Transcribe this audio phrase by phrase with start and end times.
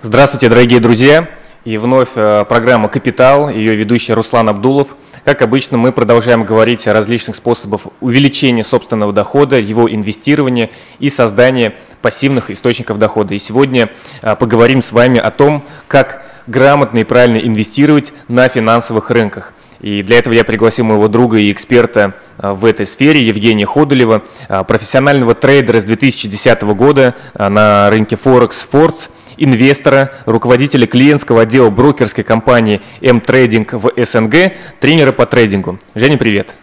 [0.00, 1.28] Здравствуйте, дорогие друзья!
[1.64, 4.94] И вновь э, программа «Капитал», ее ведущий Руслан Абдулов.
[5.24, 11.74] Как обычно, мы продолжаем говорить о различных способах увеличения собственного дохода, его инвестирования и создания
[12.00, 13.34] пассивных источников дохода.
[13.34, 13.90] И сегодня
[14.22, 19.52] э, поговорим с вами о том, как грамотно и правильно инвестировать на финансовых рынках.
[19.80, 24.22] И для этого я пригласил моего друга и эксперта э, в этой сфере, Евгения Ходулева,
[24.68, 29.08] профессионального трейдера с 2010 года на рынке Форекс Фордс–
[29.38, 35.78] инвестора, руководителя клиентского отдела брокерской компании М-трейдинг в СНГ, тренера по трейдингу.
[35.94, 36.54] Женя, привет.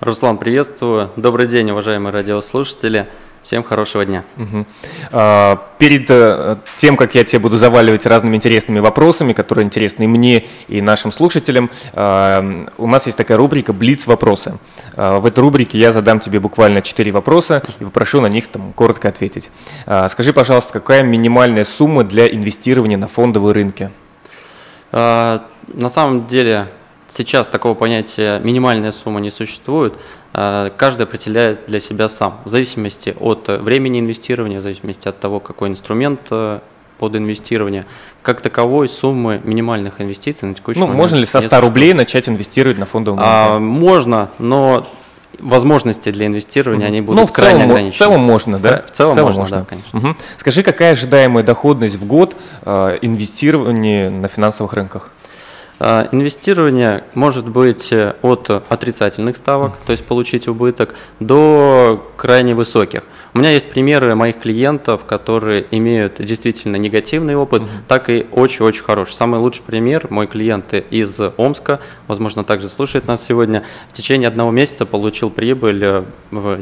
[0.00, 1.10] Руслан, приветствую.
[1.16, 3.06] Добрый день, уважаемые радиослушатели.
[3.42, 4.22] Всем хорошего дня.
[4.36, 4.66] Угу.
[5.10, 10.06] А, перед э, тем, как я тебе буду заваливать разными интересными вопросами, которые интересны и
[10.06, 14.58] мне, и нашим слушателям, а, у нас есть такая рубрика «Блиц вопросы».
[14.94, 18.72] А, в этой рубрике я задам тебе буквально четыре вопроса и попрошу на них там,
[18.74, 19.50] коротко ответить.
[20.08, 23.90] Скажи, пожалуйста, какая минимальная сумма для инвестирования на фондовые рынки?
[24.92, 25.40] На
[25.88, 26.68] самом деле
[27.08, 29.94] сейчас такого понятия минимальная сумма не существует.
[30.34, 35.40] Э, каждый определяет для себя сам, в зависимости от времени инвестирования, в зависимости от того,
[35.40, 36.60] какой инструмент э,
[36.98, 37.84] под инвестирование.
[38.22, 41.02] Как таковой суммы минимальных инвестиций на текущий ну, момент.
[41.02, 43.32] Можно ли со 100 рублей начать инвестировать на фондовом рынке?
[43.32, 44.86] А, можно, но
[45.38, 47.94] возможности для инвестирования, они будут ну, в крайне целом, ограничены.
[47.94, 48.84] В целом можно, да?
[48.86, 49.98] В целом, в целом можно, можно, да, конечно.
[49.98, 50.16] Угу.
[50.38, 55.10] Скажи, какая ожидаемая доходность в год э, инвестирования на финансовых рынках?
[55.84, 63.02] А, инвестирование может быть э, от отрицательных ставок, то есть получить убыток, до крайне высоких.
[63.34, 69.14] У меня есть примеры моих клиентов, которые имеют действительно негативный опыт, так и очень-очень хороший.
[69.14, 74.52] Самый лучший пример, мой клиент из Омска, возможно, также слушает нас сегодня, в течение одного
[74.52, 76.60] месяца получил прибыль э, в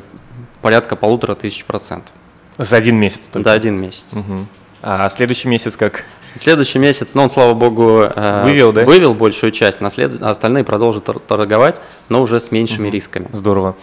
[0.62, 2.14] порядка полутора тысяч процентов.
[2.56, 3.20] За один месяц?
[3.30, 3.44] Только?
[3.44, 4.14] Да, один месяц.
[4.14, 4.46] Угу.
[4.80, 6.06] А следующий месяц как?
[6.34, 8.84] Следующий месяц, ну, он, слава богу, э, вывел, да?
[8.84, 10.22] вывел большую часть, на след...
[10.22, 12.94] остальные продолжат торговать, но уже с меньшими угу.
[12.94, 13.28] рисками.
[13.32, 13.76] Здорово.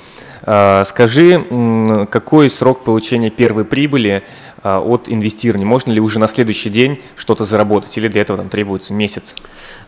[0.44, 1.44] А, скажи,
[2.10, 4.24] какой срок получения первой прибыли а,
[4.64, 5.66] от инвестирования?
[5.66, 9.36] Можно ли уже на следующий день что-то заработать или для этого там требуется месяц?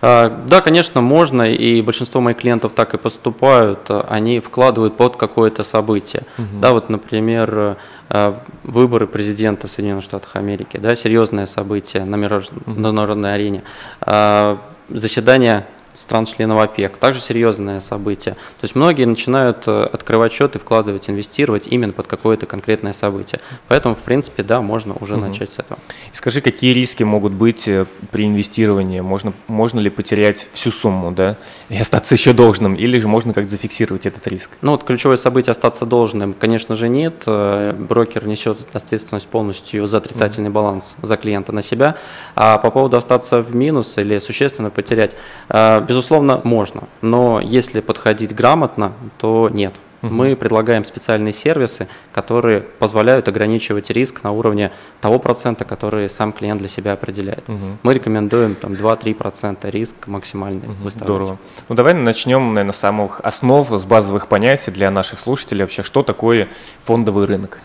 [0.02, 3.90] А, да, конечно, можно, и большинство моих клиентов так и поступают.
[4.08, 6.24] Они вкладывают под какое-то событие.
[6.38, 6.60] Угу.
[6.62, 7.78] Да, вот, например,
[8.64, 13.64] выборы президента Соединенных Штатов Америки, да, серьезное событие на международной арене.
[14.90, 15.68] Заседание
[16.00, 16.98] стран-членов ОПЕК.
[16.98, 18.36] Также серьезное событие.
[18.36, 23.42] То есть многие начинают э, открывать счет и вкладывать, инвестировать именно под какое-то конкретное событие.
[23.68, 25.26] Поэтому, в принципе, да, можно уже угу.
[25.26, 25.80] начать с этого.
[26.14, 29.02] Скажи, какие риски могут быть э, при инвестировании?
[29.02, 31.38] Можно, можно ли потерять всю сумму, да,
[31.68, 34.52] и остаться еще должным, или же можно как-то зафиксировать этот риск?
[34.62, 37.24] Ну вот ключевое событие остаться должным, конечно же, нет.
[37.26, 41.98] Э, брокер несет ответственность полностью за отрицательный баланс за клиента на себя.
[42.36, 45.18] А по поводу остаться в минус или существенно потерять,
[45.90, 49.74] Безусловно, можно, но если подходить грамотно, то нет.
[50.02, 50.14] Угу.
[50.14, 56.60] Мы предлагаем специальные сервисы, которые позволяют ограничивать риск на уровне того процента, который сам клиент
[56.60, 57.50] для себя определяет.
[57.50, 57.58] Угу.
[57.84, 60.90] Мы рекомендуем там 2-3% риск максимальный угу.
[60.90, 61.38] Здорово.
[61.68, 66.04] Ну давай начнем, наверное, с самых основ, с базовых понятий для наших слушателей вообще, что
[66.04, 66.48] такое
[66.84, 67.60] фондовый рынок.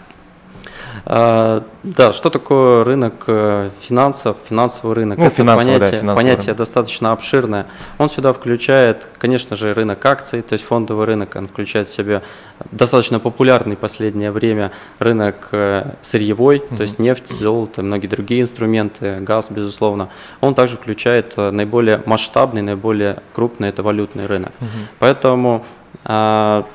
[1.07, 5.19] А, да, что такое рынок э, финансов, финансовый рынок?
[5.19, 6.59] Ну, Это финансовый, понятие, да, понятие рынок.
[6.59, 7.67] достаточно обширное.
[7.99, 12.23] Он сюда включает, конечно же, рынок акций, то есть фондовый рынок, он включает в себя
[12.71, 16.77] достаточно популярный в последнее время рынок э, сырьевой, mm-hmm.
[16.77, 20.09] то есть нефть, золото, многие другие инструменты, газ, безусловно.
[20.41, 24.53] Он также включает э, наиболее масштабный, наиболее крупный, это валютный рынок.
[24.59, 24.87] Mm-hmm.
[25.01, 25.67] Поэтому
[26.05, 26.67] а,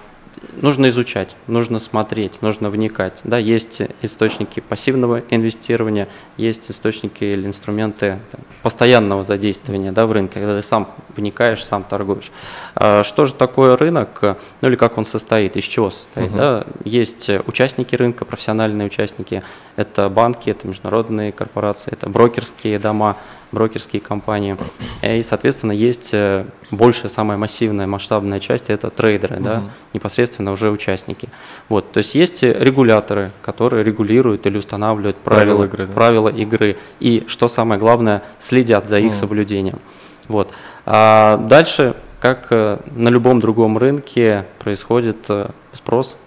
[0.53, 3.21] нужно изучать, нужно смотреть, нужно вникать.
[3.23, 6.07] Да, есть источники пассивного инвестирования,
[6.37, 11.83] есть источники или инструменты там, постоянного задействования да, в рынке, когда ты сам вникаешь, сам
[11.83, 12.31] торгуешь.
[12.75, 16.29] А что же такое рынок, ну или как он состоит, из чего состоит?
[16.29, 16.37] Угу.
[16.37, 16.65] Да?
[16.83, 19.43] Есть участники рынка, профессиональные участники,
[19.75, 23.17] это банки, это международные корпорации, это брокерские дома,
[23.51, 24.57] брокерские компании.
[25.01, 29.43] И, соответственно, есть э, большая, самая массивная, масштабная часть– это трейдеры, угу.
[29.43, 29.63] да,
[29.93, 31.29] непосредственно уже участники.
[31.67, 35.93] Вот, то есть есть регуляторы, которые регулируют или устанавливают правила, правила, игры, да?
[35.93, 36.77] правила игры.
[36.99, 39.13] И, что самое главное, следят за их угу.
[39.13, 39.79] соблюдением.
[40.27, 40.51] Вот.
[40.85, 46.17] А дальше, как э, на любом другом рынке, происходит э, спрос.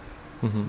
[0.43, 0.67] Угу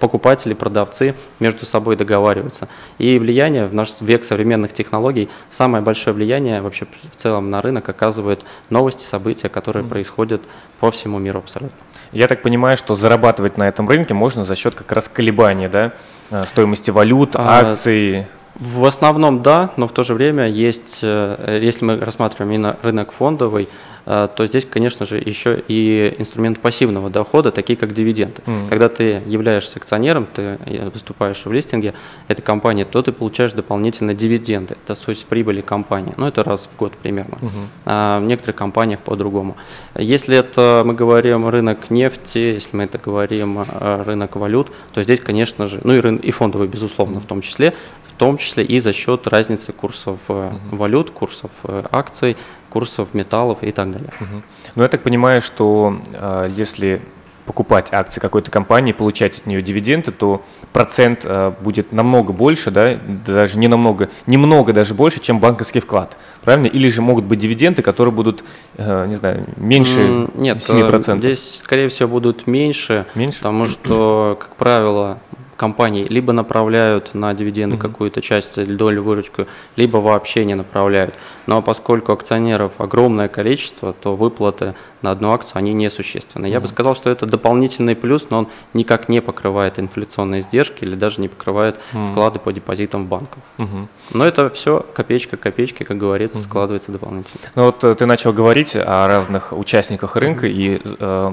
[0.00, 2.68] покупатели, продавцы между собой договариваются.
[2.98, 7.88] И влияние в наш век современных технологий, самое большое влияние вообще в целом на рынок
[7.88, 9.88] оказывают новости, события, которые mm.
[9.88, 10.42] происходят
[10.80, 11.76] по всему миру абсолютно.
[12.12, 15.92] Я так понимаю, что зарабатывать на этом рынке можно за счет как раз колебания, да,
[16.30, 18.26] э, стоимости валют, а, акций.
[18.54, 23.12] В основном да, но в то же время есть, э, если мы рассматриваем именно рынок
[23.12, 23.68] фондовый,
[24.04, 28.42] то здесь, конечно же, еще и инструмент пассивного дохода, такие как дивиденды.
[28.44, 28.68] Mm.
[28.68, 30.58] Когда ты являешься акционером, ты
[30.92, 31.94] выступаешь в листинге
[32.28, 34.76] этой компании, то ты получаешь дополнительно дивиденды.
[34.84, 36.12] Это стоимость прибыли компании.
[36.16, 37.38] Ну, это раз в год примерно.
[37.40, 37.66] Mm-hmm.
[37.86, 39.56] А в некоторых компаниях по-другому.
[39.96, 45.20] Если это мы говорим рынок нефти, если мы это говорим э, рынок валют, то здесь,
[45.20, 47.22] конечно же, ну и, рын, и фондовый, безусловно, mm-hmm.
[47.22, 47.74] в том числе,
[48.14, 50.52] в том числе и за счет разницы курсов угу.
[50.70, 52.36] валют, курсов э, акций,
[52.74, 54.12] курсов металлов и так далее.
[54.20, 54.42] Угу.
[54.74, 57.00] Ну, я так понимаю, что э, если
[57.46, 60.42] покупать акции какой-то компании, получать от нее дивиденды, то
[60.72, 66.16] процент э, будет намного больше, да, даже не намного, немного даже больше, чем банковский вклад,
[66.42, 66.66] правильно?
[66.66, 68.42] Или же могут быть дивиденды, которые будут,
[68.76, 71.18] э, не знаю, меньше Нет, 7%?
[71.18, 73.38] здесь, скорее всего, будут меньше, меньше?
[73.38, 75.18] потому что, как правило,
[75.56, 77.80] компании либо направляют на дивиденды mm-hmm.
[77.80, 79.46] какую-то часть или долю выручку,
[79.76, 81.14] либо вообще не направляют.
[81.46, 86.46] Но поскольку акционеров огромное количество, то выплаты на одну акцию они несущественны.
[86.46, 86.50] Mm-hmm.
[86.50, 90.94] Я бы сказал, что это дополнительный плюс, но он никак не покрывает инфляционные издержки или
[90.94, 92.12] даже не покрывает mm-hmm.
[92.12, 93.42] вклады по депозитам в банках.
[93.58, 93.88] Mm-hmm.
[94.12, 96.42] Но это все копеечка копеечки, как говорится, mm-hmm.
[96.42, 97.40] складывается дополнительно.
[97.54, 100.52] Ну вот э, ты начал говорить о разных участниках рынка mm-hmm.
[100.52, 101.32] и э,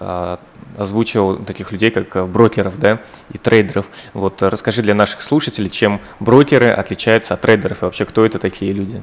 [0.00, 0.36] э,
[0.76, 3.00] озвучил таких людей, как э, брокеров да,
[3.32, 3.86] и трейдеров.
[4.14, 8.38] Вот э, расскажи для наших слушателей, чем брокеры отличаются от трейдеров и вообще кто это
[8.38, 9.02] такие люди?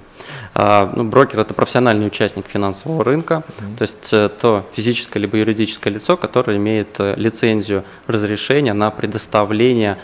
[0.53, 3.77] А, ну, брокер– это профессиональный участник финансового рынка, mm-hmm.
[3.77, 9.97] то есть э, то физическое либо юридическое лицо, которое имеет лицензию разрешения на предоставление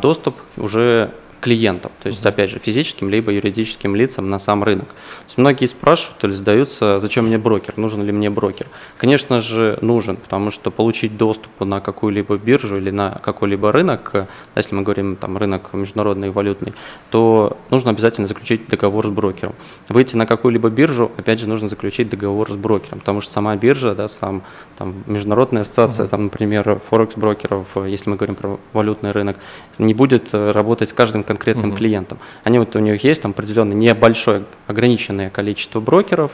[0.00, 1.10] доступ уже
[1.46, 4.88] клиентам, то есть, опять же, физическим либо юридическим лицам на сам рынок.
[4.88, 8.66] То есть многие спрашивают или задаются, зачем мне брокер, нужен ли мне брокер.
[8.98, 14.26] Конечно же, нужен, потому что получить доступ на какую-либо биржу или на какой-либо рынок,
[14.56, 16.74] если мы говорим там рынок международный валютный,
[17.10, 19.54] то нужно обязательно заключить договор с брокером.
[19.88, 23.94] Выйти на какую-либо биржу, опять же, нужно заключить договор с брокером, потому что сама биржа,
[23.94, 24.42] да, сам
[24.78, 29.36] там международная ассоциация, там, например, форекс брокеров, если мы говорим про валютный рынок,
[29.78, 31.78] не будет работать с каждым конкретным конкретным угу.
[31.78, 32.18] клиентам.
[32.44, 36.30] Они вот у них есть там определенное небольшое ограниченное количество брокеров,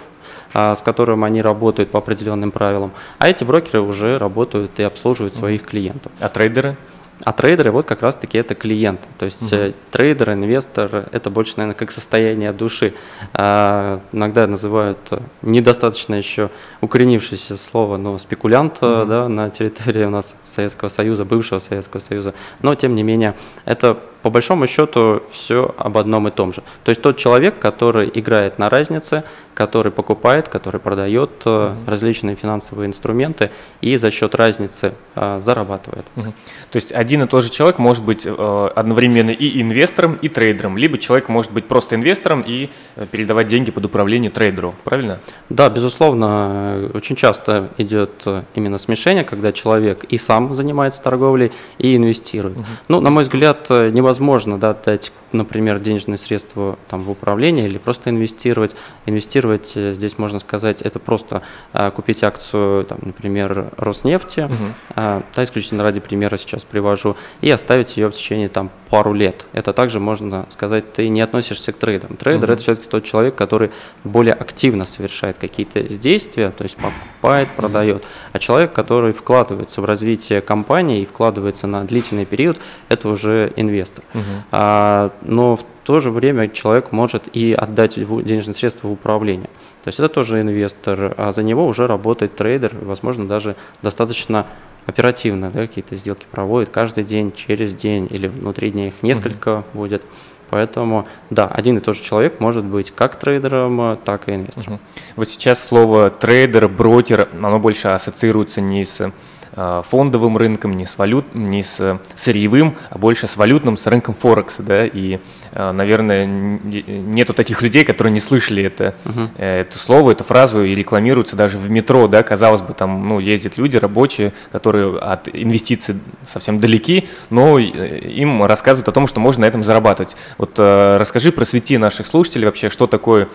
[0.54, 5.34] а, с которым они работают по определенным правилам, а эти брокеры уже работают и обслуживают
[5.34, 6.12] своих клиентов.
[6.20, 6.76] А трейдеры?
[7.24, 9.00] А трейдеры вот как раз-таки это клиент.
[9.18, 9.74] То есть угу.
[9.90, 12.94] трейдер, инвестор– это больше, наверное, как состояние души.
[13.32, 14.98] А, иногда называют
[15.42, 16.50] недостаточно еще
[16.80, 19.04] укоренившееся слово, но спекулянт угу.
[19.06, 22.34] да, на территории у нас Советского Союза, бывшего Советского Союза.
[22.60, 26.62] Но, тем не менее, это по большому счету все об одном и том же.
[26.84, 29.24] То есть тот человек, который играет на разнице,
[29.54, 31.74] который покупает, который продает угу.
[31.86, 36.06] различные финансовые инструменты и за счет разницы э, зарабатывает.
[36.16, 36.32] Угу.
[36.70, 40.78] То есть один и тот же человек может быть э, одновременно и инвестором, и трейдером,
[40.78, 42.70] либо человек может быть просто инвестором и
[43.10, 45.20] передавать деньги под управление трейдеру, правильно?
[45.48, 52.56] Да, безусловно, очень часто идет именно смешение, когда человек и сам занимается торговлей, и инвестирует.
[52.56, 52.66] Угу.
[52.88, 54.11] Ну, на мой взгляд, невозможно
[54.58, 58.74] да, дать например, денежные средства там, в управление или просто инвестировать.
[59.06, 64.74] Инвестировать э, здесь можно сказать, это просто а, купить акцию, там, например, Роснефти, угу.
[64.94, 69.46] а, да, исключительно ради примера сейчас привожу, и оставить ее в течение там, пару лет.
[69.52, 72.16] Это также можно сказать, ты не относишься к трейдерам.
[72.16, 72.52] Трейдер угу.
[72.52, 73.70] это все-таки тот человек, который
[74.04, 78.04] более активно совершает какие-то действия, то есть покупает, продает.
[78.32, 82.58] А человек, который вкладывается в развитие компании и вкладывается на длительный период,
[82.88, 84.04] это уже инвестор.
[84.14, 84.22] Угу.
[84.52, 89.50] А, но в то же время человек может и отдать денежные средства в управление.
[89.82, 94.46] То есть это тоже инвестор, а за него уже работает трейдер, возможно, даже достаточно
[94.86, 99.64] оперативно да, какие-то сделки проводит каждый день, через день или внутри дня их несколько uh
[99.72, 100.02] будет.
[100.50, 104.74] Поэтому, да, один и тот же человек может быть как трейдером, так и инвестором.
[104.74, 104.78] uh
[105.16, 109.12] Вот сейчас слово трейдер, брокер, оно больше ассоциируется не с
[109.54, 114.62] фондовым рынком, не с, валют, не с сырьевым, а больше с валютным, с рынком Форекса.
[114.62, 114.86] Да?
[114.86, 115.18] И,
[115.52, 119.38] э, наверное, нету таких людей, которые не слышали это, uh-huh.
[119.38, 122.08] это слово, эту фразу и рекламируются даже в метро.
[122.08, 122.22] Да?
[122.22, 128.88] Казалось бы, там ну, ездят люди рабочие, которые от инвестиций совсем далеки, но им рассказывают
[128.88, 130.16] о том, что можно на этом зарабатывать.
[130.38, 133.28] Вот расскажи, просвети наших слушателей вообще, что такое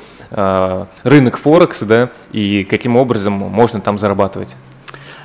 [1.04, 2.10] рынок Форекса да?
[2.32, 4.56] и каким образом можно там зарабатывать.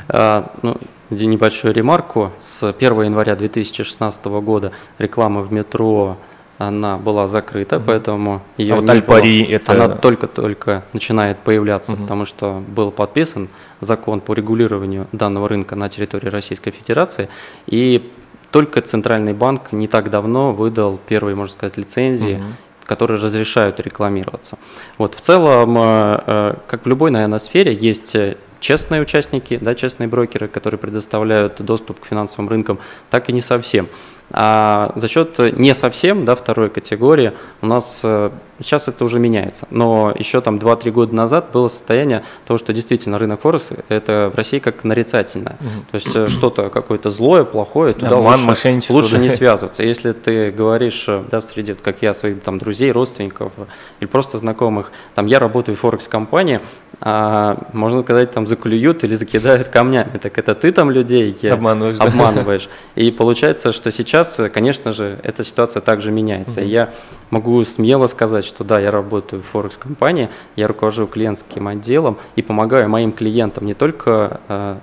[0.09, 0.77] А, ну,
[1.11, 2.33] небольшую ремарку.
[2.39, 6.17] С 1 января 2016 года реклама в метро
[6.59, 9.73] она была закрыта, поэтому ее а вот Альпари это...
[9.73, 12.03] Она только-только начинает появляться, mm-hmm.
[12.03, 13.49] потому что был подписан
[13.81, 17.29] закон по регулированию данного рынка на территории Российской Федерации,
[17.67, 18.13] и
[18.53, 22.45] только Центральный банк не так давно выдал первые, можно сказать, лицензии, угу.
[22.85, 24.57] которые разрешают рекламироваться.
[24.99, 28.15] Вот, в целом, как в любой, наверное, сфере, есть
[28.63, 32.79] честные участники, да, честные брокеры, которые предоставляют доступ к финансовым рынкам,
[33.11, 33.89] так и не совсем.
[34.35, 39.67] А за счет не совсем да, второй категории у нас э, сейчас это уже меняется.
[39.69, 44.37] Но еще там 2-3 года назад было состояние того, что действительно рынок Форекс это в
[44.37, 45.59] России как нарицательное.
[45.61, 45.69] Угу.
[45.91, 49.19] То есть э, что-то какое-то злое, плохое, туда Обман, лучше, лучше да.
[49.19, 49.83] не связываться.
[49.83, 53.53] Если ты говоришь, э, да, среди, как я, своих там друзей, родственников
[54.01, 56.61] или просто знакомых, там я работаю в Форекс-компании,
[57.05, 60.19] а, можно сказать, там заклюют или закидают камнями.
[60.19, 61.99] Так это ты там людей обманываешь.
[61.99, 62.69] обманываешь.
[62.95, 63.03] Да?
[63.03, 66.61] И получается, что сейчас, конечно же, эта ситуация также меняется.
[66.61, 66.69] Угу.
[66.69, 66.91] Я
[67.31, 72.89] могу смело сказать, что да, я работаю в Форекс-компании, я руковожу клиентским отделом и помогаю
[72.89, 74.79] моим клиентам не только а,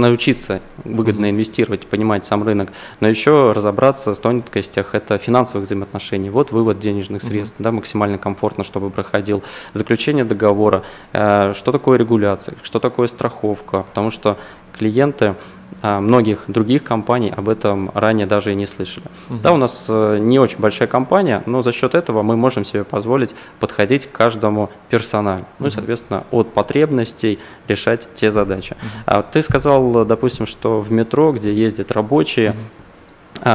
[0.00, 6.30] научиться выгодно инвестировать, понимать сам рынок, но еще разобраться в тонкостях это финансовых взаимоотношений.
[6.30, 7.62] Вот вывод денежных средств, mm-hmm.
[7.62, 9.42] да, максимально комфортно, чтобы проходил.
[9.72, 14.38] Заключение договора, э, что такое регуляция, что такое страховка, потому что
[14.78, 15.36] клиенты
[15.82, 19.06] а многих других компаний об этом ранее даже и не слышали.
[19.28, 19.38] Угу.
[19.42, 22.82] Да, у нас э, не очень большая компания, но за счет этого мы можем себе
[22.82, 25.42] позволить подходить к каждому персонально.
[25.44, 25.54] Угу.
[25.58, 28.72] Ну и, соответственно, от потребностей решать те задачи.
[28.72, 29.02] Угу.
[29.06, 32.58] А ты сказал, допустим, что в метро, где ездят рабочие, угу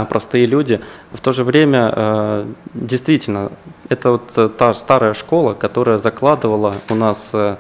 [0.09, 0.79] простые люди.
[1.11, 3.51] В то же время, э, действительно,
[3.89, 7.57] это вот та старая школа, которая закладывала у нас, э,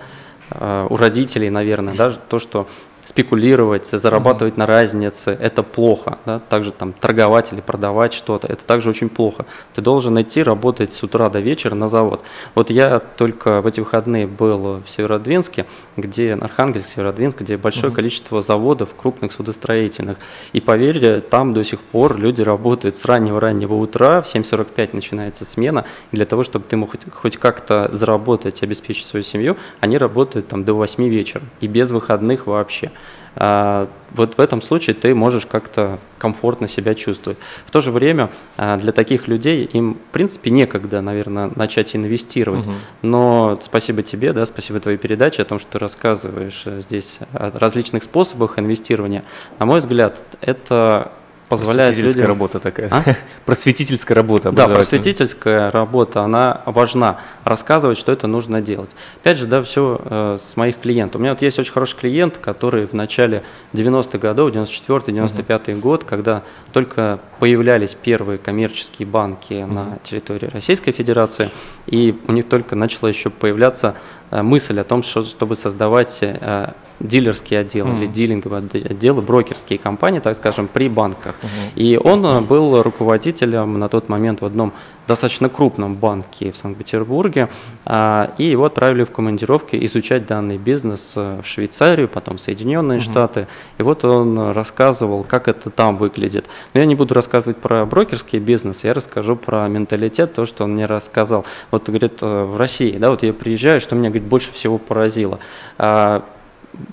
[0.87, 2.67] у родителей, наверное, даже то, что
[3.05, 4.59] спекулировать, зарабатывать mm-hmm.
[4.59, 6.19] на разнице, это плохо.
[6.25, 6.39] Да?
[6.39, 9.45] Также там торговать или продавать что-то, это также очень плохо.
[9.73, 12.21] Ты должен идти работать с утра до вечера на завод.
[12.55, 15.65] Вот я только в эти выходные был в Северодвинске,
[15.97, 17.95] где, Архангельск, Северодвинск, где большое mm-hmm.
[17.95, 20.17] количество заводов крупных судостроительных.
[20.53, 25.85] И поверьте, там до сих пор люди работают с раннего-раннего утра, в 7.45 начинается смена,
[26.11, 30.47] и для того, чтобы ты мог хоть, хоть как-то заработать, обеспечить свою семью, они работают
[30.47, 32.91] там до 8 вечера и без выходных вообще.
[33.35, 37.37] А, вот в этом случае ты можешь как-то комфортно себя чувствовать.
[37.65, 42.67] В то же время а, для таких людей им, в принципе, некогда, наверное, начать инвестировать.
[42.67, 42.75] Угу.
[43.03, 47.51] Но спасибо тебе, да, спасибо твоей передаче о том, что ты рассказываешь э, здесь о
[47.57, 49.23] различных способах инвестирования.
[49.59, 51.11] На мой взгляд, это
[51.51, 52.27] позволяет просветительская людям...
[52.27, 52.87] работа такая.
[52.89, 53.03] А?
[53.45, 54.51] Просветительская работа.
[54.53, 57.19] Да, просветительская работа, она важна.
[57.43, 58.91] Рассказывать, что это нужно делать.
[59.19, 61.19] Опять же, да, все э, с моих клиентов.
[61.19, 63.43] У меня вот есть очень хороший клиент, который в начале
[63.73, 65.81] 90-х годов, 94-95 угу.
[65.81, 69.73] год, когда только появлялись первые коммерческие банки угу.
[69.73, 71.51] на территории Российской Федерации,
[71.85, 73.95] и у них только начала еще появляться
[74.31, 76.73] мысль о том, что, чтобы создавать э,
[77.03, 77.97] дилерский отдел mm.
[77.97, 81.35] или дилинговые отделы, брокерские компании, так скажем, при банках.
[81.41, 81.71] Mm-hmm.
[81.75, 82.41] И он mm.
[82.47, 84.73] был руководителем на тот момент в одном
[85.07, 87.49] достаточно крупном банке в Санкт-Петербурге,
[87.85, 92.99] а, и его отправили в командировки изучать данный бизнес э, в Швейцарию, потом в Соединенные
[92.99, 93.11] mm-hmm.
[93.11, 93.47] Штаты.
[93.77, 96.45] И вот он рассказывал, как это там выглядит.
[96.73, 100.73] Но я не буду рассказывать про брокерский бизнес, я расскажу про менталитет, то, что он
[100.73, 101.45] мне рассказал.
[101.71, 105.39] Вот, говорит, э, в России, да, вот я приезжаю, что меня, говорит, больше всего поразило
[105.77, 106.23] а,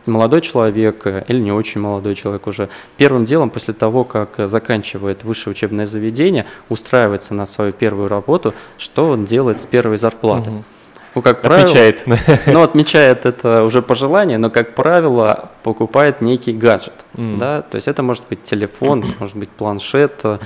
[0.06, 5.24] молодой человек э, или не очень молодой человек уже первым делом после того, как заканчивает
[5.24, 10.50] высшее учебное заведение, устраивается на свою первую работу, что он делает с первой зарплаты.
[10.50, 10.64] Угу.
[11.14, 12.04] Ну, как правило, отмечает.
[12.46, 16.94] Ну, отмечает это уже по желанию, но, как правило, покупает некий гаджет.
[17.14, 17.38] Mm.
[17.38, 17.62] Да?
[17.62, 20.38] То есть это может быть телефон, может быть планшет, а,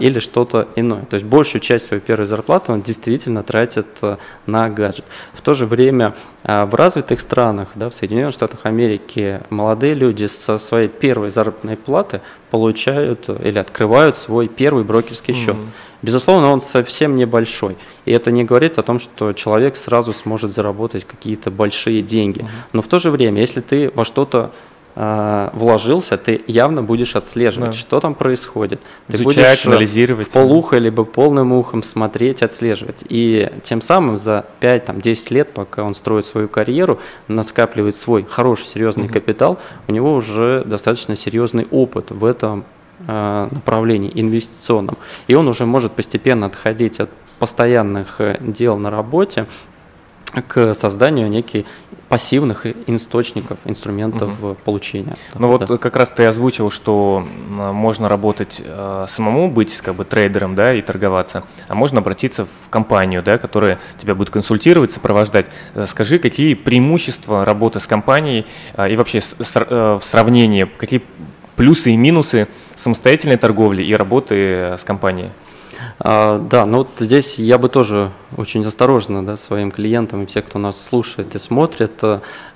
[0.00, 1.04] или что-то иное.
[1.04, 5.04] То есть большую часть своей первой зарплаты он действительно тратит а, на гаджет.
[5.32, 10.26] В то же время а, в развитых странах, да, в Соединенных Штатах Америки, молодые люди
[10.26, 12.20] со своей первой заработной платы
[12.50, 15.56] получают или открывают свой первый брокерский счет.
[15.56, 15.68] Mm-hmm.
[16.02, 17.76] Безусловно, он совсем небольшой.
[18.04, 22.40] И это не говорит о том, что человек сразу сможет заработать какие-то большие деньги.
[22.40, 22.68] Mm-hmm.
[22.72, 24.52] Но в то же время, если ты во что-то
[24.98, 27.76] э, вложился, ты явно будешь отслеживать, да.
[27.76, 28.80] что там происходит.
[29.06, 30.28] Ты Изучать, будешь э, анализировать.
[30.28, 33.04] полухо либо полным ухом смотреть, отслеживать.
[33.08, 39.04] И тем самым за 5-10 лет, пока он строит свою карьеру, наскапливает свой хороший, серьезный
[39.04, 39.12] угу.
[39.12, 42.64] капитал, у него уже достаточно серьезный опыт в этом
[43.06, 44.98] э, направлении инвестиционном.
[45.28, 49.46] И он уже может постепенно отходить от постоянных э, дел на работе
[50.48, 51.66] к созданию неких
[52.08, 54.56] пассивных источников, инструментов угу.
[54.64, 55.14] получения.
[55.34, 60.54] Ну вот как раз ты озвучил, что можно работать э, самому, быть как бы трейдером,
[60.54, 65.46] да, и торговаться, а можно обратиться в компанию, да, которая тебя будет консультировать, сопровождать.
[65.74, 70.64] Э, скажи, какие преимущества работы с компанией э, и вообще с, с, э, в сравнении,
[70.64, 71.02] какие
[71.56, 75.30] плюсы и минусы самостоятельной торговли и работы с компанией.
[76.00, 80.42] А, да, ну вот здесь я бы тоже очень осторожно да, своим клиентам и все,
[80.42, 82.02] кто нас слушает и смотрит,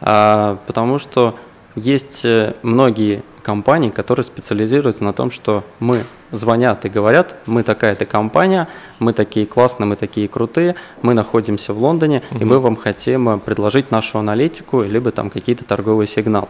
[0.01, 1.37] а, потому что
[1.75, 8.05] есть э, многие компании, которые специализируются на том, что мы звонят и говорят, мы такая-то
[8.05, 12.41] компания, мы такие классные, мы такие крутые, мы находимся в Лондоне, угу.
[12.41, 16.49] и мы вам хотим э, предложить нашу аналитику, либо там какие-то торговые сигналы.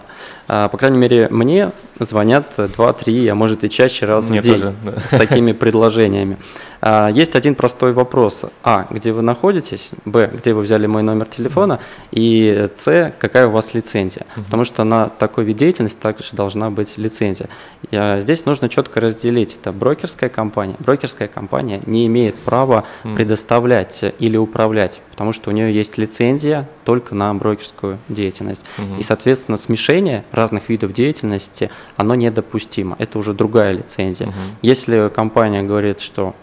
[0.49, 4.55] А, по крайней мере, мне звонят 2-3, а может и чаще раз мне в день
[4.55, 4.93] тоже, да.
[5.01, 6.37] с такими предложениями.
[6.81, 8.45] А, есть один простой вопрос.
[8.62, 9.91] А, где вы находитесь?
[10.05, 11.79] Б, где вы взяли мой номер телефона?
[12.11, 14.27] И С, какая у вас лицензия?
[14.37, 14.45] Угу.
[14.45, 17.49] Потому что на такой вид деятельности также должна быть лицензия.
[17.91, 19.57] И, здесь нужно четко разделить.
[19.61, 20.76] Это брокерская компания.
[20.79, 23.17] Брокерская компания не имеет права mm.
[23.17, 28.64] предоставлять или управлять, потому что у нее есть лицензия только на брокерскую деятельность.
[28.79, 28.99] Mm-hmm.
[28.99, 32.97] И, соответственно, смешение разных видов деятельности, оно недопустимо.
[32.99, 34.29] Это уже другая лицензия.
[34.29, 34.57] Mm-hmm.
[34.62, 36.35] Если компания говорит, что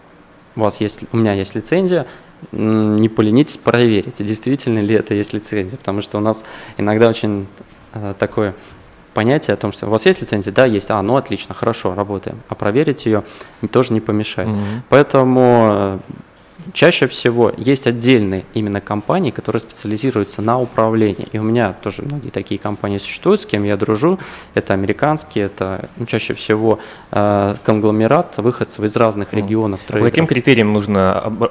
[0.55, 2.05] у вас есть, у меня есть лицензия,
[2.51, 6.43] не поленитесь проверить, действительно ли это есть лицензия, потому что у нас
[6.77, 7.47] иногда очень
[7.93, 8.55] э, такое
[9.13, 12.41] понятие о том, что у вас есть лицензия, да, есть, а, ну отлично, хорошо, работаем,
[12.47, 13.23] а проверить ее
[13.71, 14.49] тоже не помешает.
[14.49, 14.81] Mm-hmm.
[14.89, 15.99] Поэтому
[16.73, 21.27] Чаще всего есть отдельные именно компании, которые специализируются на управлении.
[21.31, 24.19] И у меня тоже многие такие компании существуют, с кем я дружу.
[24.53, 26.79] Это американские, это ну, чаще всего
[27.11, 29.79] э, конгломерат выходцев из разных регионов.
[29.87, 31.47] По каким критериям нужно об, э,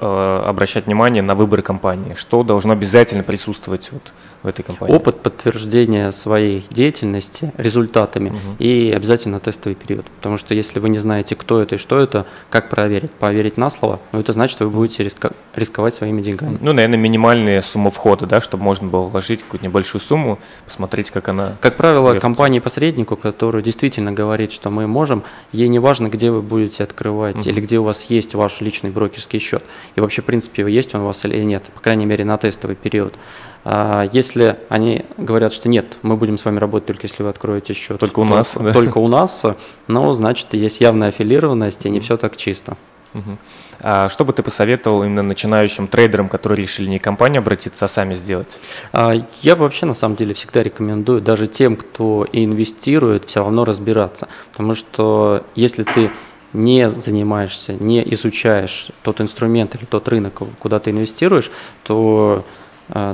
[0.46, 2.14] обращать внимание на выбор компании?
[2.14, 4.94] Что должно обязательно присутствовать вот в этой компании?
[4.94, 8.38] Опыт подтверждения своей деятельности результатами угу.
[8.58, 10.06] и обязательно тестовый период.
[10.16, 13.10] Потому что если вы не знаете, кто это и что это, как проверить?
[13.12, 16.58] Поверить на слово, ну, это значит, что вы будете риска- рисковать своими деньгами.
[16.60, 21.28] Ну, наверное, минимальная сумма входа, да, чтобы можно было вложить какую-то небольшую сумму, посмотреть, как
[21.28, 21.56] она...
[21.60, 26.82] Как правило, компании-посреднику, который действительно говорит, что мы можем, ей не важно, где вы будете
[26.84, 27.48] открывать угу.
[27.48, 29.62] или где у вас есть ваш личный брокерский счет.
[29.96, 32.76] И вообще, в принципе, есть он у вас или нет, по крайней мере, на тестовый
[32.76, 33.14] период.
[33.64, 37.74] А если они говорят, что нет, мы будем с вами работать только если вы откроете
[37.74, 37.98] счет.
[37.98, 38.72] Только у нас, да?
[38.72, 39.44] Только у нас,
[39.86, 42.76] ну, значит, есть явная аффилированность, и не все так чисто.
[43.14, 43.38] Угу.
[43.80, 48.14] А что бы ты посоветовал именно начинающим трейдерам, которые решили не компанию обратиться, а сами
[48.14, 48.48] сделать?
[48.92, 54.28] А, я вообще на самом деле всегда рекомендую даже тем, кто инвестирует, все равно разбираться.
[54.52, 56.10] Потому что если ты
[56.52, 61.50] не занимаешься, не изучаешь тот инструмент или тот рынок, куда ты инвестируешь,
[61.84, 62.44] то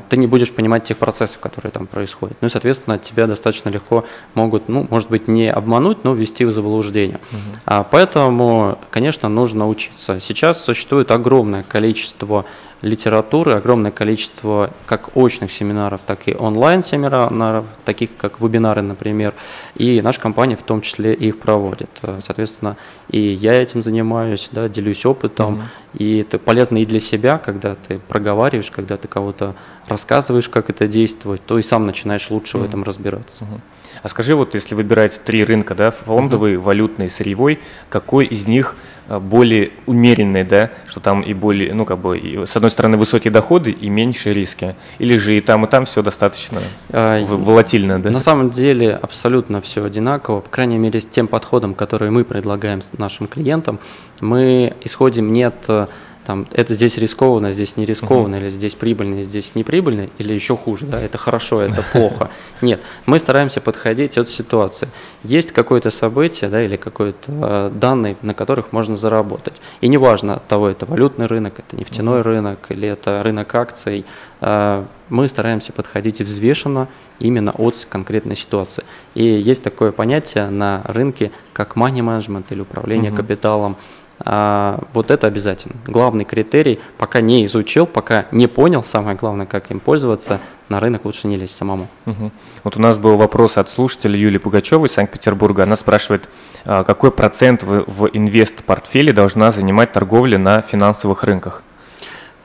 [0.08, 2.37] ты не будешь понимать тех процессов, которые там происходят.
[2.40, 6.52] Ну и, соответственно, тебя достаточно легко могут, ну, может быть, не обмануть, но ввести в
[6.52, 7.18] заблуждение.
[7.32, 7.38] Угу.
[7.66, 10.20] А, поэтому, конечно, нужно учиться.
[10.20, 12.44] Сейчас существует огромное количество
[12.85, 19.35] литературы, огромное количество как очных семинаров, так и онлайн-семинаров, таких как вебинары, например.
[19.75, 21.90] И наша компания в том числе их проводит.
[22.20, 22.77] Соответственно,
[23.09, 25.57] и я этим занимаюсь, да, делюсь опытом.
[25.57, 25.99] Mm-hmm.
[25.99, 29.55] И это полезно и для себя, когда ты проговариваешь, когда ты кого-то
[29.87, 32.62] рассказываешь, как это действует, то и сам начинаешь лучше mm-hmm.
[32.62, 33.44] в этом разбираться.
[33.44, 33.61] Mm-hmm.
[34.03, 36.61] А скажи, вот если выбирать три рынка, да, фондовый, mm-hmm.
[36.61, 41.99] валютный, сырьевой, какой из них а, более умеренный, да, что там и более, ну, как
[41.99, 44.76] бы, и, с одной стороны, высокие доходы и меньше риски?
[44.98, 46.60] Или же и там, и там все достаточно
[46.90, 48.10] а, волатильно, да?
[48.10, 52.82] На самом деле абсолютно все одинаково, по крайней мере, с тем подходом, который мы предлагаем
[52.98, 53.78] нашим клиентам,
[54.20, 55.88] мы исходим не от
[56.24, 58.40] там, это здесь рискованно, здесь не рискованно, uh-huh.
[58.40, 62.30] или здесь прибыльно, здесь не прибыльно, или еще хуже, да, это хорошо, это плохо.
[62.62, 64.88] Нет, мы стараемся подходить от ситуации.
[65.22, 69.54] Есть какое-то событие, да, или какой-то э, данный, на которых можно заработать.
[69.80, 72.24] И неважно от того, это валютный рынок, это нефтяной uh-huh.
[72.24, 74.06] рынок, или это рынок акций,
[74.40, 78.84] э, мы стараемся подходить взвешенно именно от конкретной ситуации.
[79.14, 83.16] И есть такое понятие на рынке, как money management или управление uh-huh.
[83.16, 83.76] капиталом.
[84.20, 85.74] А, вот это обязательно.
[85.87, 91.05] Главный критерий, пока не изучил, пока не понял, самое главное, как им пользоваться, на рынок
[91.05, 91.88] лучше не лезть самому.
[92.07, 92.31] Угу.
[92.62, 95.64] Вот у нас был вопрос от слушателя Юлии Пугачевой из Санкт-Петербурга.
[95.64, 96.29] Она спрашивает,
[96.64, 101.62] а, какой процент в, в инвест-портфеле должна занимать торговля на финансовых рынках?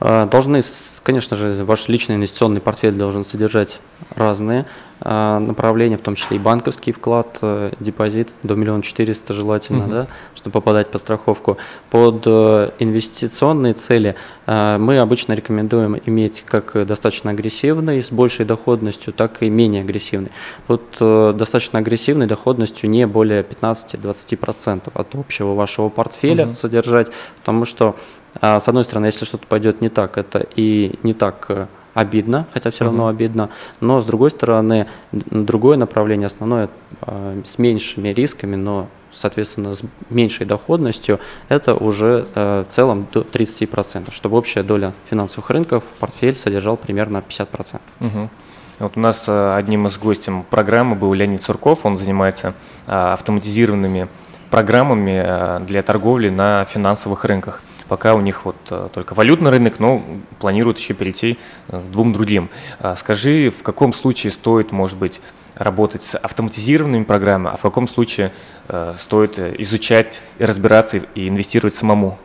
[0.00, 0.62] А, должны,
[1.02, 3.80] конечно же, ваш личный инвестиционный портфель должен содержать
[4.14, 4.66] разные
[5.02, 9.90] а, направления, в том числе и банковский вклад, э, депозит до миллиона четыреста желательно, угу.
[9.90, 11.58] да, чтобы попадать под страховку.
[11.90, 14.14] Под э, инвестиционные цели
[14.46, 20.30] э, мы обычно рекомендуем иметь как достаточно агрессивный, с большей доходностью, так и менее агрессивный.
[20.66, 26.52] Вот достаточно агрессивной доходностью не более 15-20% от общего вашего портфеля угу.
[26.54, 27.08] содержать,
[27.38, 27.96] потому что
[28.40, 32.84] с одной стороны, если что-то пойдет не так, это и не так обидно, хотя все
[32.84, 36.68] равно обидно, но с другой стороны, другое направление, основное,
[37.02, 43.22] э, с меньшими рисками, но соответственно, с меньшей доходностью, это уже э, в целом до
[43.22, 47.80] 30%, чтобы общая доля финансовых рынков портфель содержал примерно 50%.
[48.00, 48.30] Угу.
[48.78, 52.54] Вот у нас э, одним из гостем программы был Леонид Цурков, он занимается
[52.86, 54.08] автоматизированными
[54.50, 60.00] программами для торговли на финансовых рынках пока у них вот э, только валютный рынок, но
[60.38, 62.48] планируют еще перейти э, к двум другим.
[62.78, 65.20] А скажи, в каком случае стоит, может быть,
[65.56, 68.32] работать с автоматизированными программами, а в каком случае
[68.68, 72.16] э, стоит изучать разбираться и инвестировать самому?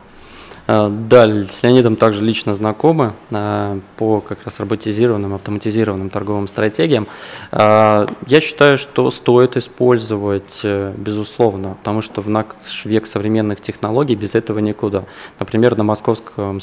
[0.66, 7.06] А, да, с Леонидом также лично знакомы а, по как раз роботизированным, автоматизированным торговым стратегиям.
[7.52, 12.46] А, я считаю, что стоит использовать, э, безусловно, потому что в наш
[12.84, 15.04] век современных технологий без этого никуда.
[15.38, 16.60] Например, на московском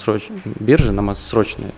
[0.60, 1.74] бирже, на срочной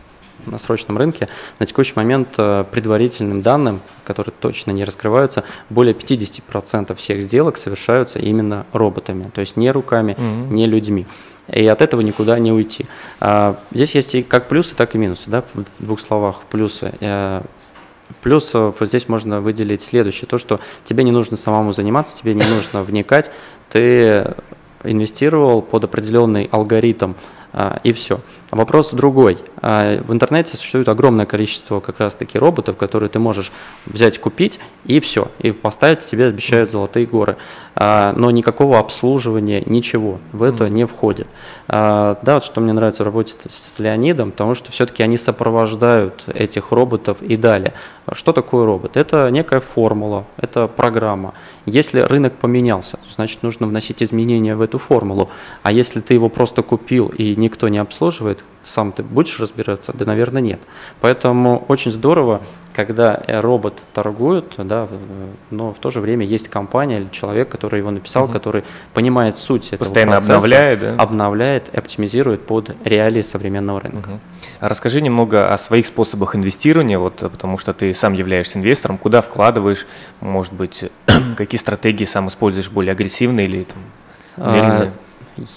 [0.45, 1.27] на срочном рынке
[1.59, 8.19] на текущий момент э, предварительным данным, которые точно не раскрываются, более 50% всех сделок совершаются
[8.19, 10.53] именно роботами, то есть не руками, mm-hmm.
[10.53, 11.05] не людьми
[11.47, 12.87] и от этого никуда не уйти.
[13.19, 16.93] А, здесь есть и как плюсы, так и минусы, да, в двух словах плюсы.
[16.99, 17.43] Э,
[18.21, 22.83] плюсов здесь можно выделить следующее, то, что тебе не нужно самому заниматься, тебе не нужно
[22.83, 23.31] вникать,
[23.69, 24.33] ты
[24.83, 27.13] инвестировал под определенный алгоритм,
[27.53, 28.19] а, и все.
[28.55, 29.37] Вопрос другой.
[29.57, 33.51] А, в интернете существует огромное количество как раз-таки роботов, которые ты можешь
[33.85, 35.27] взять, купить, и все.
[35.39, 37.35] И поставить тебе обещают золотые горы.
[37.75, 41.27] А, но никакого обслуживания, ничего в это не входит.
[41.67, 46.71] Да, вот что мне нравится в работе с Леонидом, потому что все-таки они сопровождают этих
[46.71, 47.73] роботов и далее.
[48.13, 48.95] Что такое робот?
[48.95, 51.33] Это некая формула, это программа.
[51.65, 55.29] Если рынок поменялся, значит нужно вносить изменения в эту формулу.
[55.63, 59.93] А если ты его просто купил и никто не обслуживает, сам ты будешь разбираться?
[59.93, 60.59] Да, наверное, нет.
[60.99, 62.41] Поэтому очень здорово,
[62.73, 64.87] когда э, робот торгует, да,
[65.51, 68.33] но в то же время есть компания или человек, который его написал, угу.
[68.33, 70.95] который понимает суть этого Постоянно процесса, обновляет, да?
[70.97, 74.09] обновляет и оптимизирует под реалии современного рынка.
[74.09, 74.19] Угу.
[74.61, 79.21] А расскажи немного о своих способах инвестирования, вот, потому что ты сам являешься инвестором, куда
[79.21, 79.85] вкладываешь,
[80.21, 80.85] может быть,
[81.37, 83.77] какие стратегии сам используешь более агрессивные или там,
[84.37, 84.91] а,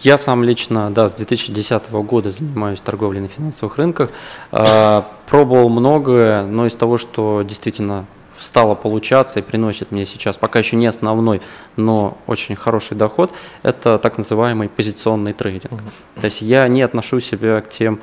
[0.02, 4.10] я сам лично, да, с 2010 года занимаюсь торговлей на финансовых рынках.
[4.52, 8.06] Э, пробовал многое, но из того, что действительно
[8.38, 11.42] стало получаться и приносит мне сейчас, пока еще не основной,
[11.76, 15.82] но очень хороший доход, это так называемый позиционный трейдинг.
[16.14, 18.00] То есть я не отношу себя к тем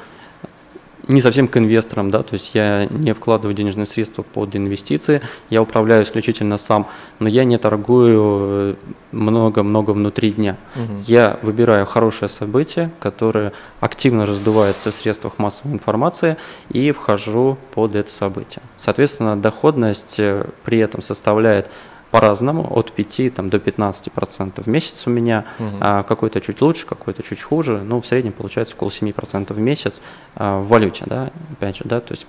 [1.07, 5.61] не совсем к инвесторам, да, то есть я не вкладываю денежные средства под инвестиции, я
[5.61, 6.87] управляю исключительно сам,
[7.19, 8.77] но я не торгую
[9.11, 10.57] много-много внутри дня.
[10.75, 11.03] Угу.
[11.07, 16.37] Я выбираю хорошее событие, которое активно раздувается в средствах массовой информации
[16.69, 18.61] и вхожу под это событие.
[18.77, 21.69] Соответственно, доходность э, при этом составляет
[22.15, 25.77] по-разному, от 5 там, до 15 процентов в месяц у меня, угу.
[25.81, 29.59] а, какой-то чуть лучше, какой-то чуть хуже, но в среднем получается около 7 процентов в
[29.59, 30.01] месяц
[30.35, 32.25] а, в валюте, да, опять же, да, то есть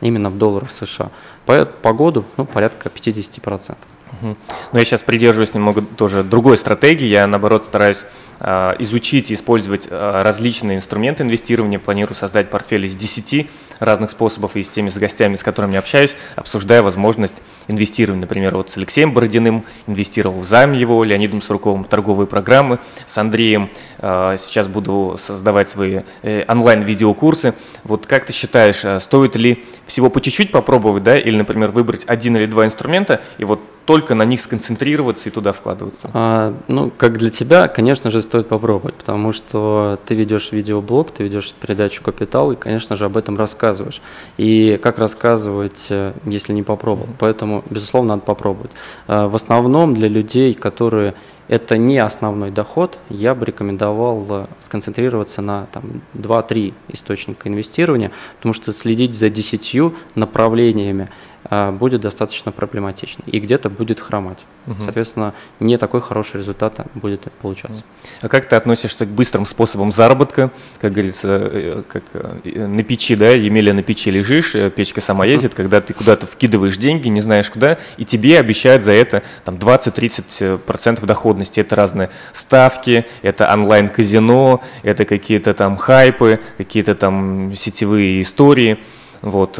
[0.00, 1.10] именно в долларах США.
[1.46, 3.88] По, по году, ну, порядка 50 процентов.
[4.22, 4.36] Угу.
[4.70, 8.04] Но я сейчас придерживаюсь немного тоже другой стратегии, я наоборот стараюсь
[8.38, 11.80] а, изучить и использовать а, различные инструменты инвестирования.
[11.80, 16.14] Планирую создать портфель из 10 разных способов и с теми с гостями, с которыми общаюсь,
[16.36, 18.22] обсуждая возможность инвестирования.
[18.22, 23.70] Например, вот с Алексеем Бородиным инвестировал в займ его, Леонидом Суруковым торговые программы, с Андреем
[23.98, 27.54] а, сейчас буду создавать свои э, онлайн-видеокурсы.
[27.84, 32.36] Вот как ты считаешь, стоит ли всего по чуть-чуть попробовать, да, или, например, выбрать один
[32.36, 36.10] или два инструмента и вот только на них сконцентрироваться и туда вкладываться?
[36.12, 41.22] А, ну, как для тебя, конечно же, стоит попробовать, потому что ты ведешь видеоблог, ты
[41.22, 44.02] ведешь передачу «Капитал», и, конечно же, об этом рассказываешь.
[44.36, 47.08] И как рассказывать, э, если не попробовал?
[47.18, 48.72] Поэтому, безусловно, надо попробовать.
[49.06, 51.14] А, в основном для людей, которые
[51.48, 58.52] это не основной доход, я бы рекомендовал э, сконцентрироваться на там, 2-3 источника инвестирования, потому
[58.52, 61.08] что следить за 10 направлениями
[61.50, 64.38] будет достаточно проблематично и где-то будет хромать.
[64.66, 64.82] Угу.
[64.82, 67.82] Соответственно, не такой хороший результат будет получаться.
[68.20, 70.50] А как ты относишься к быстрым способам заработка?
[70.80, 75.24] Как говорится, э, как э, на печи, да, Емеля на печи лежишь, э, печка сама
[75.24, 79.56] ездит, когда ты куда-то вкидываешь деньги, не знаешь куда, и тебе обещают за это там
[79.56, 81.60] 20-30% доходности.
[81.60, 88.78] Это разные ставки, это онлайн-казино, это какие-то там хайпы, какие-то там сетевые истории.
[89.20, 89.56] Вот,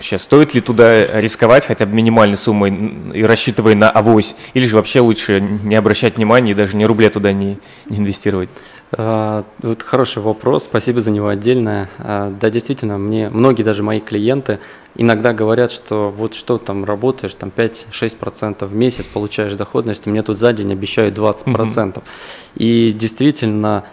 [0.00, 2.72] сейчас стоит ли туда рисковать хотя бы минимальной суммой
[3.12, 7.10] и рассчитывая на авось, или же вообще лучше не обращать внимания и даже ни рубля
[7.10, 8.48] туда не, не инвестировать?
[8.94, 11.88] А, вот хороший вопрос, спасибо за него отдельно.
[11.98, 14.58] А, да, действительно, мне многие даже мои клиенты
[14.94, 20.22] иногда говорят, что вот что там работаешь, там 5-6% в месяц получаешь доходность, и мне
[20.22, 21.44] тут за день обещают 20%.
[21.44, 22.02] Mm-hmm.
[22.56, 23.84] И действительно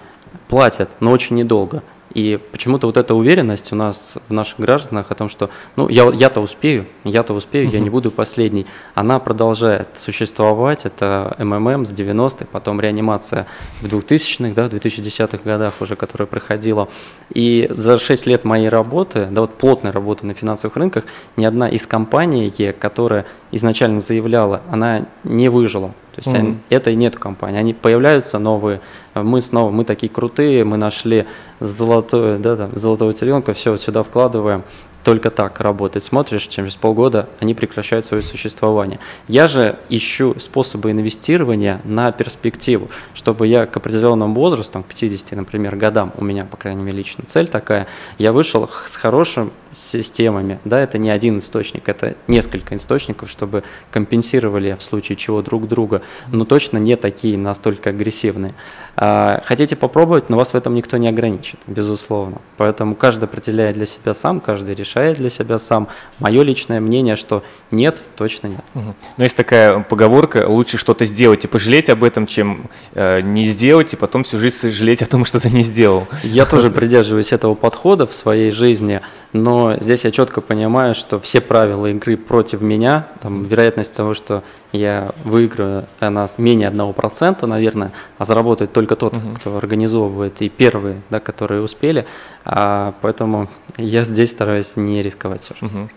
[0.50, 1.82] платят, но очень недолго.
[2.14, 6.10] И почему-то вот эта уверенность у нас в наших гражданах о том, что ну я,
[6.10, 7.74] я-то успею, я-то успею, uh-huh.
[7.74, 10.86] я не буду последний, она продолжает существовать.
[10.86, 13.46] Это МММ с 90-х, потом реанимация
[13.82, 16.90] в 2000-х, да, в 2010-х годах уже, которая проходила.
[17.34, 21.06] И за 6 лет моей работы, да, вот плотной работы на финансовых рынках,
[21.38, 25.94] ни одна из компаний, которая изначально заявляла, она не выжила.
[26.20, 26.58] То есть mm-hmm.
[26.70, 27.60] это и нет компании.
[27.60, 28.82] Они появляются новые.
[29.14, 31.26] Мы снова, мы такие крутые, мы нашли
[31.60, 34.64] золотое, да, там, золотого теленка, все вот сюда вкладываем
[35.04, 36.04] только так работать.
[36.04, 39.00] Смотришь, через полгода они прекращают свое существование.
[39.28, 45.76] Я же ищу способы инвестирования на перспективу, чтобы я к определенному возрасту, к 50, например,
[45.76, 50.60] годам, у меня, по крайней мере, лично цель такая, я вышел с хорошими системами.
[50.66, 56.02] Да, это не один источник, это несколько источников, чтобы компенсировали в случае чего друг друга,
[56.32, 58.54] но точно не такие настолько агрессивные.
[58.96, 62.40] А, хотите попробовать, но вас в этом никто не ограничит, безусловно.
[62.58, 65.88] Поэтому каждый определяет для себя сам, каждый решает решает для себя сам.
[66.20, 68.64] Мое личное мнение, что нет, точно нет.
[68.76, 68.96] Угу.
[69.18, 73.94] Но есть такая поговорка, лучше что-то сделать и пожалеть об этом, чем э, не сделать
[73.94, 76.08] и потом всю жизнь сожалеть о том, что ты не сделал.
[76.24, 79.02] Я тоже придерживаюсь этого подхода в своей жизни,
[79.34, 84.44] но здесь я четко понимаю, что все правила игры против меня, там вероятность того, что
[84.72, 89.36] я выиграю, она менее 1%, наверное, а заработает только тот, угу.
[89.36, 92.06] кто организовывает, и первые, да, которые успели.
[92.46, 95.66] А, поэтому я здесь стараюсь не рисковать все же.
[95.66, 95.90] Угу.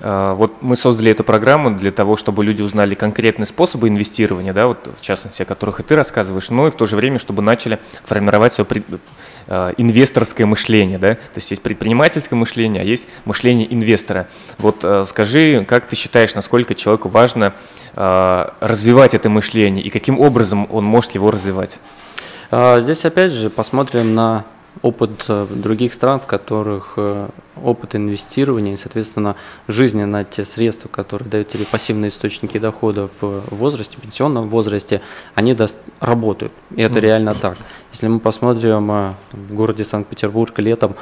[0.00, 4.88] Вот мы создали эту программу для того, чтобы люди узнали конкретные способы инвестирования, да, вот
[4.96, 7.78] в частности, о которых и ты рассказываешь, но и в то же время, чтобы начали
[8.04, 8.84] формировать свое пред...
[9.52, 14.28] А, инвесторское мышление, да, то есть есть предпринимательское мышление, а есть мышление инвестора.
[14.58, 17.54] Вот а, скажи, как ты считаешь, насколько человеку важно
[17.96, 21.80] а, развивать это мышление и каким образом он может его развивать?
[22.52, 24.44] Здесь опять же посмотрим на
[24.82, 29.36] опыт э, других стран, в которых э, опыт инвестирования и, соответственно,
[29.68, 35.00] жизни на те средства, которые дают тебе пассивные источники дохода в возрасте, пенсионном возрасте,
[35.34, 35.56] они
[36.00, 36.52] работают.
[36.74, 37.58] И это реально так.
[37.92, 40.96] Если мы посмотрим э, в городе Санкт-Петербург летом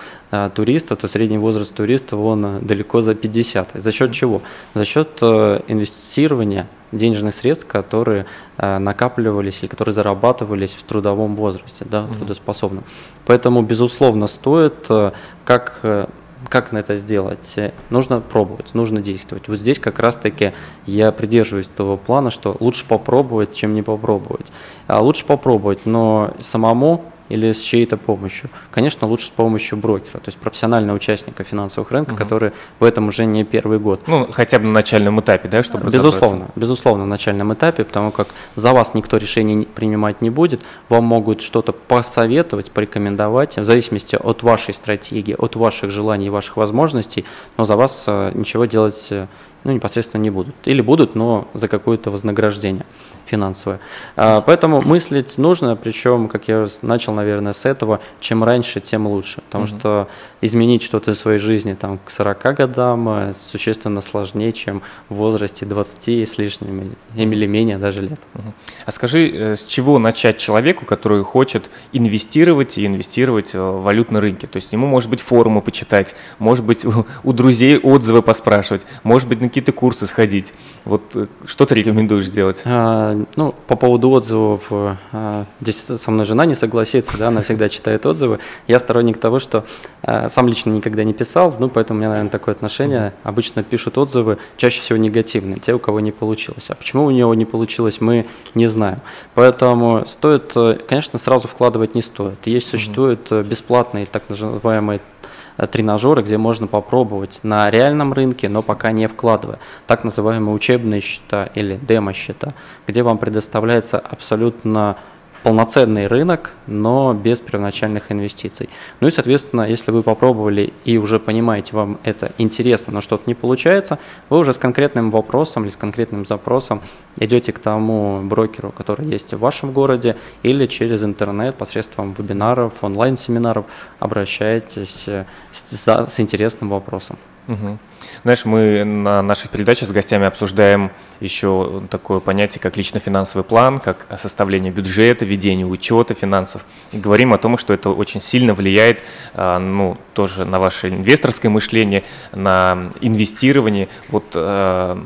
[0.55, 3.73] туристов, то средний возраст туристов он далеко за 50.
[3.75, 4.43] За счет чего?
[4.75, 12.03] За счет инвестирования денежных средств, которые э, накапливались или которые зарабатывались в трудовом возрасте, да,
[12.03, 12.17] mm-hmm.
[12.17, 12.85] трудоспособном.
[13.27, 15.13] Поэтому, безусловно, стоит э,
[15.45, 16.07] как э,
[16.49, 17.57] как на это сделать?
[17.91, 19.49] Нужно пробовать, нужно действовать.
[19.49, 20.53] Вот здесь как раз-таки
[20.87, 24.53] я придерживаюсь того плана, что лучше попробовать, чем не попробовать.
[24.87, 28.51] А лучше попробовать, но самому или с чьей-то помощью?
[28.71, 32.23] Конечно, лучше с помощью брокера, то есть профессионального участника финансовых рынков, угу.
[32.23, 34.03] который в этом уже не первый год.
[34.07, 38.29] Ну, хотя бы на начальном этапе, да, чтобы Безусловно, безусловно, на начальном этапе, потому как
[38.57, 44.43] за вас никто решений принимать не будет, вам могут что-то посоветовать, порекомендовать, в зависимости от
[44.43, 47.25] вашей стратегии, от ваших желаний и ваших возможностей,
[47.57, 49.27] но за вас э, ничего делать э,
[49.64, 50.55] ну, непосредственно не будут.
[50.64, 52.85] Или будут, но за какое-то вознаграждение
[53.27, 53.81] финансовое.
[54.16, 59.42] А, поэтому мыслить нужно, причем, как я начал, наверное, с этого, чем раньше, тем лучше.
[59.42, 59.79] Потому mm-hmm.
[59.79, 60.09] что
[60.40, 65.66] изменить что-то в своей жизни там, к 40 годам э, существенно сложнее, чем в возрасте
[65.66, 68.21] 20 с лишним или менее даже лет.
[68.35, 68.53] Mm-hmm.
[68.87, 74.47] А скажи, э, с чего начать человеку, который хочет инвестировать и инвестировать в валютные рынки?
[74.47, 76.87] То есть ему, может быть, форумы почитать, может быть,
[77.25, 80.53] у друзей отзывы поспрашивать, может быть, на какие-то курсы сходить.
[80.85, 82.59] Вот э, что ты рекомендуешь сделать?
[82.64, 87.68] А, ну, по поводу отзывов, а, здесь со мной жена не согласится, да, она всегда
[87.68, 88.38] читает отзывы.
[88.68, 89.64] Я сторонник того, что
[90.03, 93.14] а, сам лично никогда не писал, ну, поэтому у меня, наверное, такое отношение.
[93.25, 96.66] Обычно пишут отзывы, чаще всего негативные, те, у кого не получилось.
[96.68, 99.01] А почему у него не получилось, мы не знаем.
[99.35, 102.47] Поэтому стоит, э, конечно, сразу вкладывать не стоит.
[102.47, 105.17] Есть, существуют э, бесплатные так называемые Э,
[105.66, 109.59] тренажеры, где можно попробовать на реальном рынке, но пока не вкладывая.
[109.87, 112.55] Так называемые учебные счета или демо-счета,
[112.87, 114.97] где вам предоставляется абсолютно
[115.42, 118.68] полноценный рынок, но без первоначальных инвестиций.
[119.01, 123.35] Ну и, соответственно, если вы попробовали и уже понимаете, вам это интересно, но что-то не
[123.35, 126.83] получается, вы уже с конкретным вопросом или с конкретным запросом
[127.18, 133.66] идете к тому брокеру, который есть в вашем городе, или через интернет посредством вебинаров, онлайн-семинаров
[133.99, 135.09] обращаетесь
[135.53, 137.19] с, с интересным вопросом.
[137.49, 137.79] Угу.
[138.25, 144.07] Знаешь, мы на нашей передаче с гостями обсуждаем еще такое понятие, как лично-финансовый план, как
[144.19, 146.67] составление бюджета, ведение учета финансов.
[146.93, 151.51] И говорим о том, что это очень сильно влияет а, ну, тоже на ваше инвесторское
[151.51, 153.89] мышление, на инвестирование.
[154.11, 155.03] Вот а,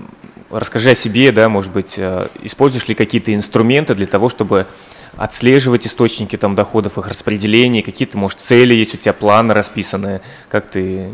[0.51, 4.67] расскажи о себе, да, может быть, а, используешь ли какие-то инструменты для того, чтобы
[5.17, 10.69] отслеживать источники там, доходов, их распределение, какие-то, может, цели есть у тебя, планы расписанные, как
[10.71, 11.13] ты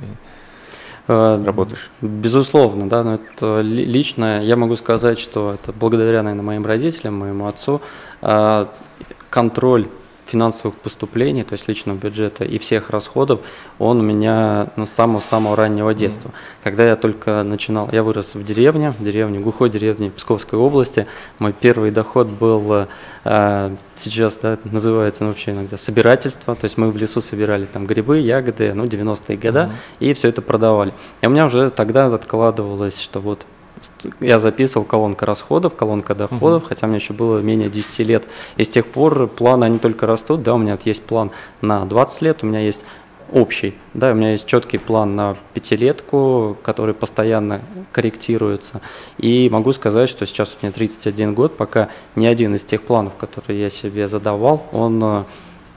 [1.09, 1.91] Э, работаешь?
[2.03, 7.47] Безусловно, да, но это лично я могу сказать, что это благодаря, наверное, моим родителям, моему
[7.47, 7.81] отцу,
[8.21, 8.67] э,
[9.31, 9.89] контроль
[10.29, 13.41] финансовых поступлений, то есть личного бюджета и всех расходов,
[13.79, 16.29] он у меня ну, с самого-самого раннего детства.
[16.29, 16.63] Mm-hmm.
[16.65, 21.07] Когда я только начинал, я вырос в деревне, в деревне, глухой деревне Псковской области.
[21.39, 22.87] Мой первый доход был
[23.25, 27.87] э, сейчас, да, называется ну, вообще иногда собирательство, то есть мы в лесу собирали там
[27.87, 29.73] грибы, ягоды, ну, 90-е годы, mm-hmm.
[30.01, 30.93] и все это продавали.
[31.23, 33.47] И у меня уже тогда откладывалось, что вот
[34.21, 36.69] я записывал колонка расходов, колонка доходов, угу.
[36.69, 38.29] хотя мне еще было менее 10 лет.
[38.57, 40.43] И с тех пор планы, они только растут.
[40.43, 42.85] Да, у меня вот есть план на 20 лет, у меня есть
[43.33, 43.75] общий.
[43.95, 47.61] Да, у меня есть четкий план на пятилетку, который постоянно
[47.93, 48.81] корректируется.
[49.19, 53.17] И могу сказать, что сейчас у меня 31 год, пока ни один из тех планов,
[53.17, 55.25] которые я себе задавал, он э,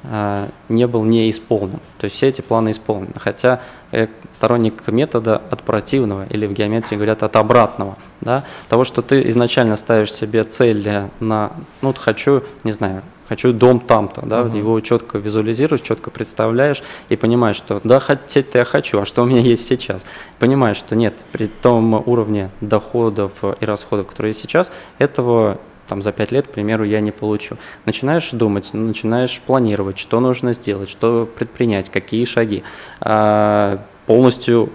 [0.04, 1.80] не был не исполнен.
[1.98, 3.14] То есть все эти планы исполнены.
[3.18, 3.62] Хотя
[3.92, 7.98] я сторонник метода от противного, или в геометрии говорят от обратного.
[8.22, 8.46] Да?
[8.70, 14.26] Того, что ты изначально ставишь себе цель на, ну, хочу, не знаю, хочу дом там-то,
[14.26, 14.58] да, uh-huh.
[14.58, 19.26] его четко визуализируешь, четко представляешь и понимаешь, что да, хотеть-то я хочу, а что у
[19.26, 20.06] меня есть сейчас.
[20.38, 25.60] Понимаешь, что нет, при том уровне доходов и расходов, которые есть сейчас, этого
[25.92, 27.58] там за пять лет, к примеру, я не получу.
[27.86, 32.64] Начинаешь думать, начинаешь планировать, что нужно сделать, что предпринять, какие шаги.
[33.02, 34.70] А, полностью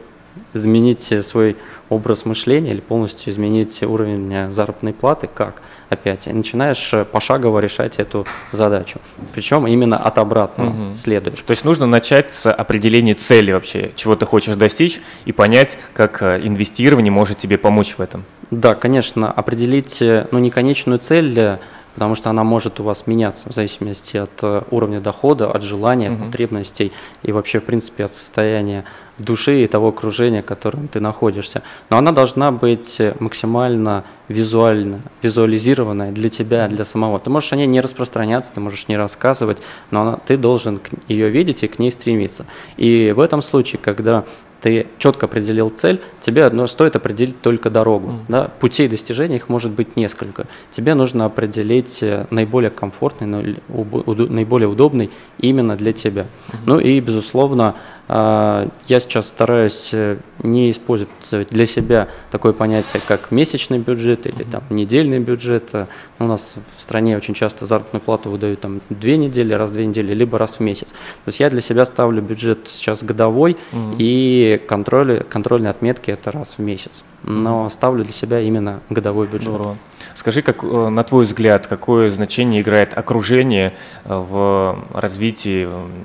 [0.52, 1.56] изменить свой
[1.88, 5.62] образ мышления или полностью изменить уровень заработной платы, как?
[5.88, 9.00] Опять, и начинаешь пошагово решать эту задачу.
[9.32, 10.94] Причем именно от обратного угу.
[10.94, 11.40] следуешь.
[11.46, 16.22] То есть нужно начать с определения цели вообще, чего ты хочешь достичь, и понять, как
[16.22, 18.24] э, инвестирование может тебе помочь в этом.
[18.50, 21.58] Да, конечно, определить э, ну, не конечную цель, э,
[21.96, 26.10] потому что она может у вас меняться в зависимости от э, уровня дохода, от желания,
[26.10, 28.84] от потребностей и вообще, в принципе, от состояния
[29.16, 31.62] души и того окружения, в котором ты находишься.
[31.88, 37.18] Но она должна быть максимально визуально, визуализированная для тебя, для самого.
[37.18, 41.30] Ты можешь о ней не распространяться, ты можешь не рассказывать, но она, ты должен ее
[41.30, 42.44] видеть и к ней стремиться.
[42.76, 44.24] И в этом случае, когда
[44.66, 48.08] ты четко определил цель, тебе одно стоит определить только дорогу.
[48.08, 48.18] Mm.
[48.26, 48.50] Да?
[48.58, 50.48] Путей достижения их может быть несколько.
[50.72, 53.28] Тебе нужно определить э, наиболее комфортный,
[53.68, 56.22] наиболее удобный именно для тебя.
[56.22, 56.56] Mm-hmm.
[56.66, 57.76] Ну и, безусловно,
[58.08, 58.68] я
[59.00, 65.18] сейчас стараюсь э, не использовать для себя такое понятие, как месячный бюджет или там недельный
[65.18, 65.70] бюджет.
[65.72, 65.86] Э,
[66.20, 69.86] у нас в стране очень часто заработную плату выдают там две недели, раз в две
[69.86, 70.90] недели, либо раз в месяц.
[70.90, 73.96] То есть я для себя ставлю бюджет сейчас годовой, mm-hmm.
[73.98, 77.02] и контроль, контрольные отметки это раз в месяц.
[77.24, 79.48] Но ставлю для себя именно годовой бюджет.
[79.48, 79.76] Здорово.
[80.14, 85.64] Скажи, как, э, на твой взгляд, какое значение играет окружение в развитии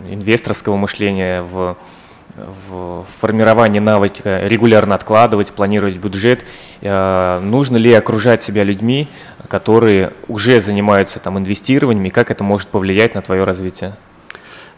[0.10, 1.78] инвесторского мышления, в
[2.36, 6.44] в формировании навыка регулярно откладывать, планировать бюджет.
[6.82, 9.08] Э, нужно ли окружать себя людьми,
[9.48, 13.96] которые уже занимаются там, инвестированиями, как это может повлиять на твое развитие?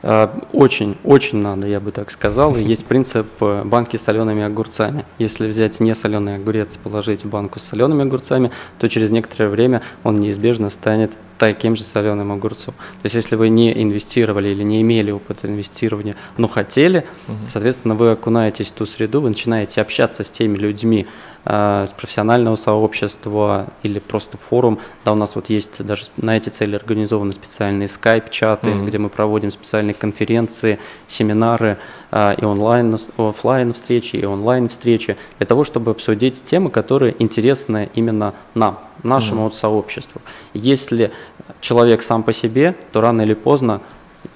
[0.02, 2.56] Э, очень, очень надо, я бы так сказал.
[2.58, 5.06] Есть принцип э, банки с солеными огурцами.
[5.18, 9.50] Если взять не соленый огурец и положить в банку с солеными огурцами, то через некоторое
[9.50, 12.74] время он неизбежно станет таким же соленым огурцом.
[12.74, 17.38] То есть, если вы не инвестировали или не имели опыта инвестирования, но хотели, угу.
[17.50, 21.08] соответственно, вы окунаетесь в ту среду, вы начинаете общаться с теми людьми,
[21.46, 24.80] э, с профессионального сообщества или просто форум.
[25.06, 28.86] Да, у нас вот есть даже на эти цели организованы специальные скайп-чаты, угу.
[28.86, 31.78] где мы проводим специальные конференции, семинары
[32.14, 38.34] и онлайн, офлайн встречи, и онлайн встречи, для того, чтобы обсудить темы, которые интересны именно
[38.53, 40.22] нам нашему mm вот сообществу.
[40.53, 41.11] Если
[41.59, 43.82] человек сам по себе, то рано или поздно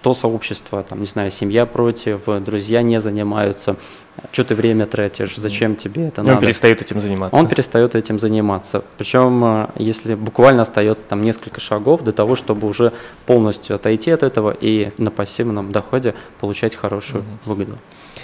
[0.02, 3.78] то сообщество, там, не знаю, семья против, друзья не занимаются,
[4.32, 6.38] что ты время тратишь, зачем тебе это И надо.
[6.38, 7.38] Он перестает этим заниматься.
[7.38, 8.84] Он перестает этим заниматься.
[8.98, 12.94] Причем, э, если буквально остается там несколько шагов до того, чтобы уже
[13.26, 17.78] полностью отойти от этого и на пассивном доходе получать хорошую выгоду.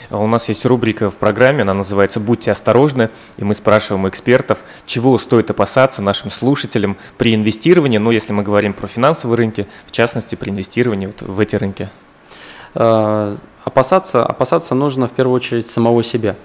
[0.09, 4.09] А У нас есть рубрика в программе, она называется «Будьте осторожны», и мы спрашиваем у
[4.09, 9.67] экспертов, чего стоит опасаться нашим слушателям при инвестировании, ну, если мы говорим про финансовые рынки,
[9.85, 11.89] в частности, при инвестировании вот в эти рынки.
[13.73, 16.35] Опасаться, опасаться нужно в первую очередь самого себя,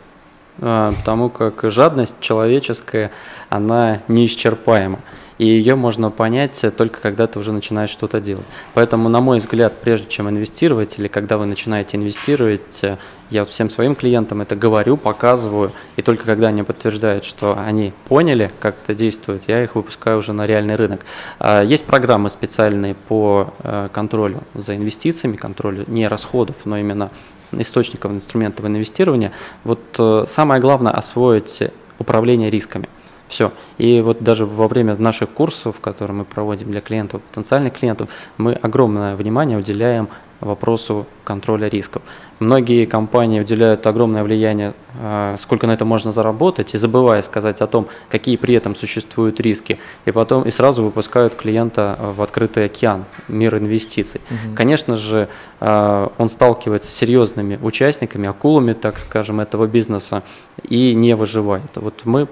[0.61, 3.11] Э, потому как жадность человеческая,
[3.49, 5.01] она неисчерпаема.
[5.39, 8.45] И ее можно понять только когда ты уже начинаешь что-то делать.
[8.75, 12.99] Поэтому, на мой взгляд, прежде чем инвестировать или когда вы начинаете инвестировать, э,
[13.31, 18.51] я всем своим клиентам это говорю, показываю, и только когда они подтверждают, что они поняли,
[18.61, 21.03] как это действует, я их выпускаю уже на реальный рынок.
[21.39, 27.11] А, Есть программы специальные по э, контролю за инвестициями, контролю не расходов, но именно
[27.53, 29.33] источников инструментов инвестирования.
[29.65, 31.63] Вот э, самое главное освоить
[31.99, 32.89] управление рисками.
[33.29, 33.53] Все.
[33.77, 38.09] И вот даже во время наших курсов, которые мы проводим для клиентов, потенциальных клиентов,
[38.39, 40.09] мы огромное внимание уделяем
[40.41, 42.03] вопросу контроля рисков.
[42.39, 47.67] Многие компании уделяют огромное влияние, э, сколько на это можно заработать, и забывая сказать о
[47.67, 53.05] том, какие при этом существуют риски, и потом и сразу выпускают клиента в открытый океан,
[53.29, 54.21] мир инвестиций.
[54.55, 55.29] Конечно же,
[55.61, 60.23] э, он сталкивается с серьезными участниками, акулами, так скажем, этого бизнеса,
[60.63, 61.71] и не выживает.
[61.75, 62.29] Вот мы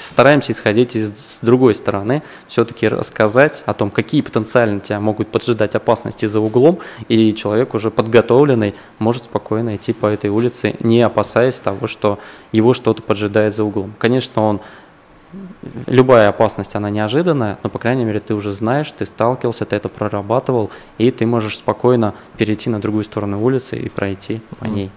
[0.00, 5.74] стараемся исходить из с другой стороны, все-таки рассказать о том, какие потенциально тебя могут поджидать
[5.74, 6.78] опасности за углом,
[7.08, 12.18] и человек уже подготовленный может спокойно идти по этой улице, не опасаясь того, что
[12.52, 13.94] его что-то поджидает за углом.
[13.98, 14.60] Конечно, он
[15.86, 19.88] любая опасность, она неожиданная, но, по крайней мере, ты уже знаешь, ты сталкивался, ты это
[19.88, 24.90] прорабатывал, и ты можешь спокойно перейти на другую сторону улицы и пройти по ней.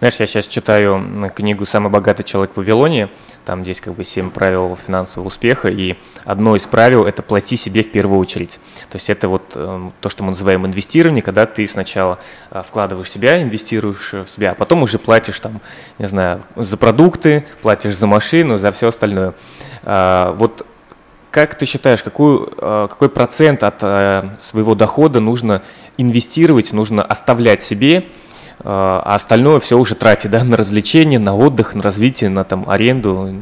[0.00, 3.10] Знаешь, я сейчас читаю книгу «Самый богатый человек в Вавилоне»,
[3.44, 7.82] там здесь как бы семь правил финансового успеха, и одно из правил– это плати себе
[7.82, 8.60] в первую очередь.
[8.88, 12.18] То есть это вот эм, то, что мы называем инвестирование, когда ты сначала
[12.50, 15.60] э, вкладываешь себя, инвестируешь э, в себя, а потом уже платишь там,
[15.98, 19.34] не знаю, за продукты, платишь за машину, за все остальное.
[19.82, 20.66] А, Вот
[21.30, 25.62] как ты считаешь, какую, э, какой процент от э, своего дохода нужно
[25.98, 28.04] инвестировать, нужно оставлять себе, э,
[28.62, 33.32] а остальное все уже тратить да, на развлечения, на отдых, на развитие, на там, аренду,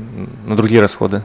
[0.46, 1.22] на другие расходы?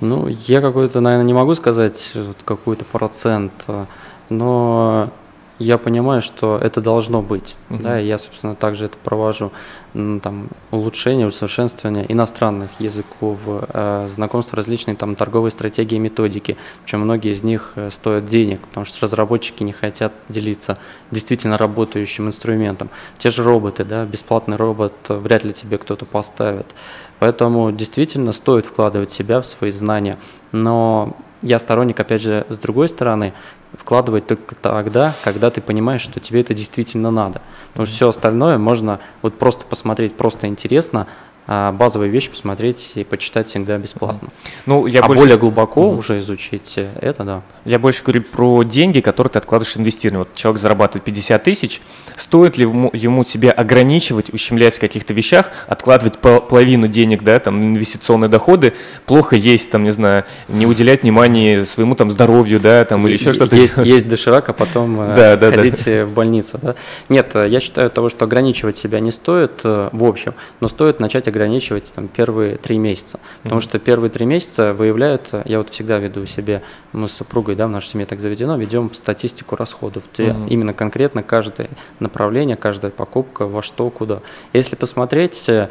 [0.00, 3.86] Ну, я какой-то, наверное, не могу сказать вот какой-то процент, э,
[4.28, 5.10] но
[5.58, 7.56] я понимаю, что это должно быть.
[7.68, 7.82] Мгм.
[7.82, 9.52] Да, и я, собственно, также это провожу.
[9.94, 16.58] Там, улучшение, усовершенствование иностранных языков, э, знакомство различной там, торговой стратегии и методики.
[16.82, 20.76] Причем многие из них э, стоят денег, потому что разработчики не хотят делиться
[21.10, 22.90] действительно работающим инструментом.
[23.18, 26.74] Те же роботы, да, бесплатный робот э, вряд ли тебе кто-то поставит.
[27.18, 30.18] Поэтому действительно стоит вкладывать себя в свои знания.
[30.52, 33.32] Но я сторонник, опять же, с другой стороны,
[33.78, 37.42] вкладывать только тогда, когда ты понимаешь, что тебе это действительно надо.
[37.72, 41.06] Потому что все остальное можно вот просто посмотреть, просто интересно,
[41.46, 44.28] базовые вещи посмотреть и почитать всегда бесплатно.
[44.66, 45.98] Ну, я а больше, более глубоко Мгм.
[45.98, 47.42] уже изучить э, это, да.
[47.64, 50.20] я больше говорю про деньги, которые ты откладываешь инвестирование.
[50.20, 51.80] Вот человек зарабатывает 50 тысяч,
[52.16, 57.38] стоит ли ему, ему себя ограничивать, ущемлять в каких-то вещах, откладывать пол- половину денег, да,
[57.38, 58.74] там, инвестиционные доходы,
[59.06, 63.32] плохо есть, там, не знаю, не уделять внимания своему там здоровью, да, там, или еще
[63.32, 63.54] что-то.
[63.54, 66.58] Есть, есть доширак, а потом э, Да, ходить э, в больницу.
[66.60, 66.74] Да?
[67.08, 71.92] Нет, я считаю того, что ограничивать себя не стоит в общем, но стоит начать ограничивать
[71.94, 73.20] там, первые три месяца.
[73.42, 73.68] Потому Мгм.
[73.68, 76.62] что первые три месяца выявляют, я вот всегда веду себе,
[76.92, 80.02] мы с супругой, да, в нашей семье так заведено, ведем статистику расходов.
[80.12, 80.46] Где Мгм.
[80.46, 81.68] Именно конкретно каждое
[82.00, 84.20] направление, каждая покупка, во что, куда.
[84.54, 85.68] Если посмотреть э,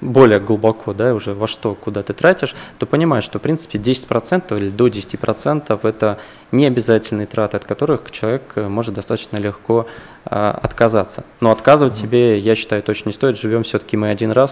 [0.00, 4.56] более глубоко, да, уже во что, куда ты тратишь, то понимаешь, что в принципе 10%
[4.58, 6.18] или до 10% это
[6.52, 9.86] не обязательные траты, от которых человек э, может достаточно легко
[10.26, 11.24] э, отказаться.
[11.40, 13.38] Но отказывать себе, я считаю, точно не стоит.
[13.38, 14.43] Живем все-таки мы один раз.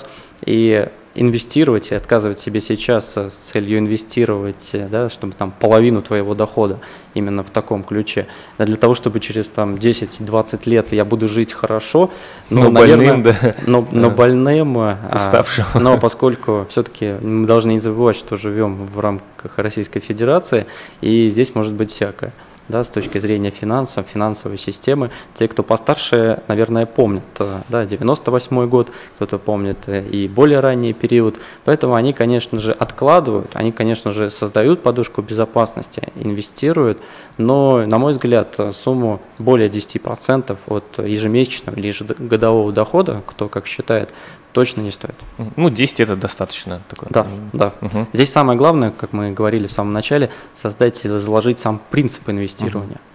[0.44, 6.00] И инвестировать и отказывать себе сейчас э, с целью инвестировать, э, да, чтобы там половину
[6.02, 6.78] твоего дохода
[7.14, 8.26] именно в таком ключе,
[8.56, 12.10] а для того, чтобы через там 10-20 лет я буду жить хорошо,
[12.48, 13.54] Но больным, да.
[13.66, 14.14] но, но Да.
[14.14, 15.64] больным, а, Уставшим.
[15.74, 20.66] но поскольку все-таки мы должны не забывать, что живем в рамках Российской Федерации,
[21.02, 22.32] и здесь может быть всякое.
[22.68, 25.10] Да, с точки зрения финансов, финансовой системы.
[25.34, 30.92] Те, кто постарше, наверное, помнят, э, да, 98 год, кто-то помнит э, и более ранний
[30.92, 31.38] период.
[31.64, 36.98] Поэтому они, конечно же, откладывают, они, конечно же, создают подушку безопасности, инвестируют,
[37.38, 44.10] но, на мой взгляд, сумму более 10% от ежемесячного или ежегодового дохода, кто как считает,
[44.52, 45.14] точно не стоит.
[45.56, 46.82] Ну, 10 это достаточно.
[46.88, 47.08] Такое.
[47.10, 47.72] Да, да.
[47.80, 48.08] Угу.
[48.12, 52.96] Здесь самое главное, как мы говорили в самом начале, создать или заложить сам принцип инвестирования.
[52.96, 53.12] Угу.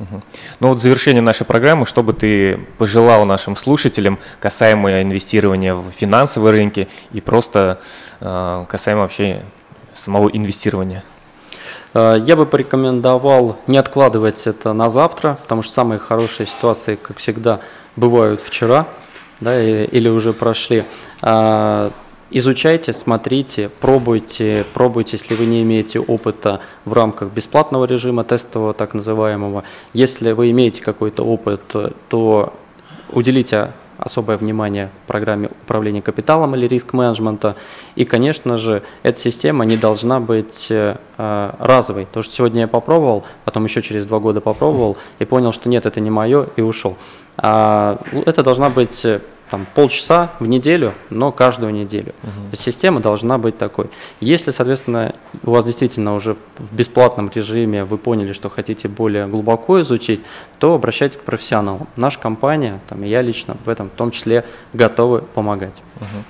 [0.00, 0.22] Угу.
[0.60, 5.90] Ну вот в завершение нашей программы, что бы ты пожелал нашим слушателям касаемо инвестирования в
[5.90, 7.80] финансовые рынки и просто
[8.20, 9.44] э, касаемо вообще
[9.94, 11.04] самого инвестирования?
[11.92, 17.18] Э, я бы порекомендовал не откладывать это на завтра, потому что самые хорошие ситуации, как
[17.18, 17.60] всегда,
[17.96, 18.86] бывают вчера
[19.40, 20.84] да, или уже прошли.
[21.22, 21.90] А,
[22.30, 28.94] изучайте, смотрите, пробуйте, пробуйте, если вы не имеете опыта в рамках бесплатного режима тестового так
[28.94, 29.64] называемого.
[29.92, 31.60] Если вы имеете какой-то опыт,
[32.08, 32.52] то
[33.10, 37.56] уделите особое внимание программе управления капиталом или риск-менеджмента.
[37.96, 42.06] И, конечно же, эта система не должна быть э, разовой.
[42.10, 45.86] То, что сегодня я попробовал, потом еще через два года попробовал и понял, что нет,
[45.86, 46.96] это не мое, и ушел.
[47.36, 49.20] А, это должна быть э,
[49.50, 52.14] там, полчаса в неделю, но каждую неделю.
[52.22, 52.56] Uh-huh.
[52.56, 53.90] Система должна быть такой.
[54.20, 59.80] Если, соответственно, у вас действительно уже в бесплатном режиме вы поняли, что хотите более глубоко
[59.80, 60.20] изучить,
[60.58, 61.88] то обращайтесь к профессионалам.
[61.96, 65.82] Наша компания, там, и я лично в этом в том числе готовы помогать.
[65.98, 66.24] Uh-huh.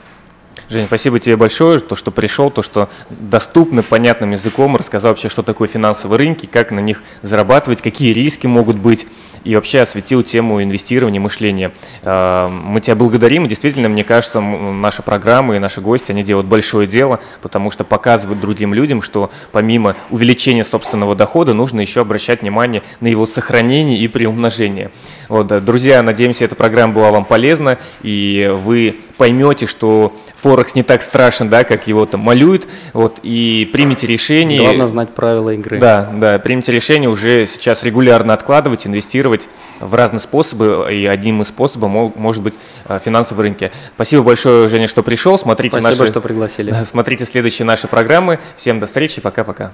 [0.71, 5.43] Женя, спасибо тебе большое, то, что пришел, то, что доступно, понятным языком рассказал вообще, что
[5.43, 9.09] такое финансовые рынки, как на них зарабатывать, какие риски могут быть
[9.43, 11.73] и вообще осветил тему инвестирования, мышления.
[12.03, 16.47] А, мы тебя благодарим, и действительно, мне кажется, наша программа и наши гости, они делают
[16.47, 22.43] большое дело, потому что показывают другим людям, что помимо увеличения собственного дохода, нужно еще обращать
[22.43, 24.93] внимание на его сохранение и приумножение.
[25.29, 31.03] Вот, друзья, надеемся, эта программа была вам полезна, и вы поймете, что Форекс не так
[31.03, 34.61] страшен, да, как его там малюют, вот, и примите решение.
[34.61, 35.79] Главное знать правила игры.
[35.79, 39.49] Да, да, примите решение уже сейчас регулярно откладывать, инвестировать
[39.81, 42.55] в разные способы, и одним из способов может быть
[42.87, 43.73] э, финансовые рынки.
[43.95, 46.13] Спасибо большое, Женя, что пришел, смотрите Спасибо, наши...
[46.13, 46.75] что пригласили.
[46.85, 48.39] Смотрите следующие наши программы.
[48.57, 49.73] Всем до встречи, пока-пока.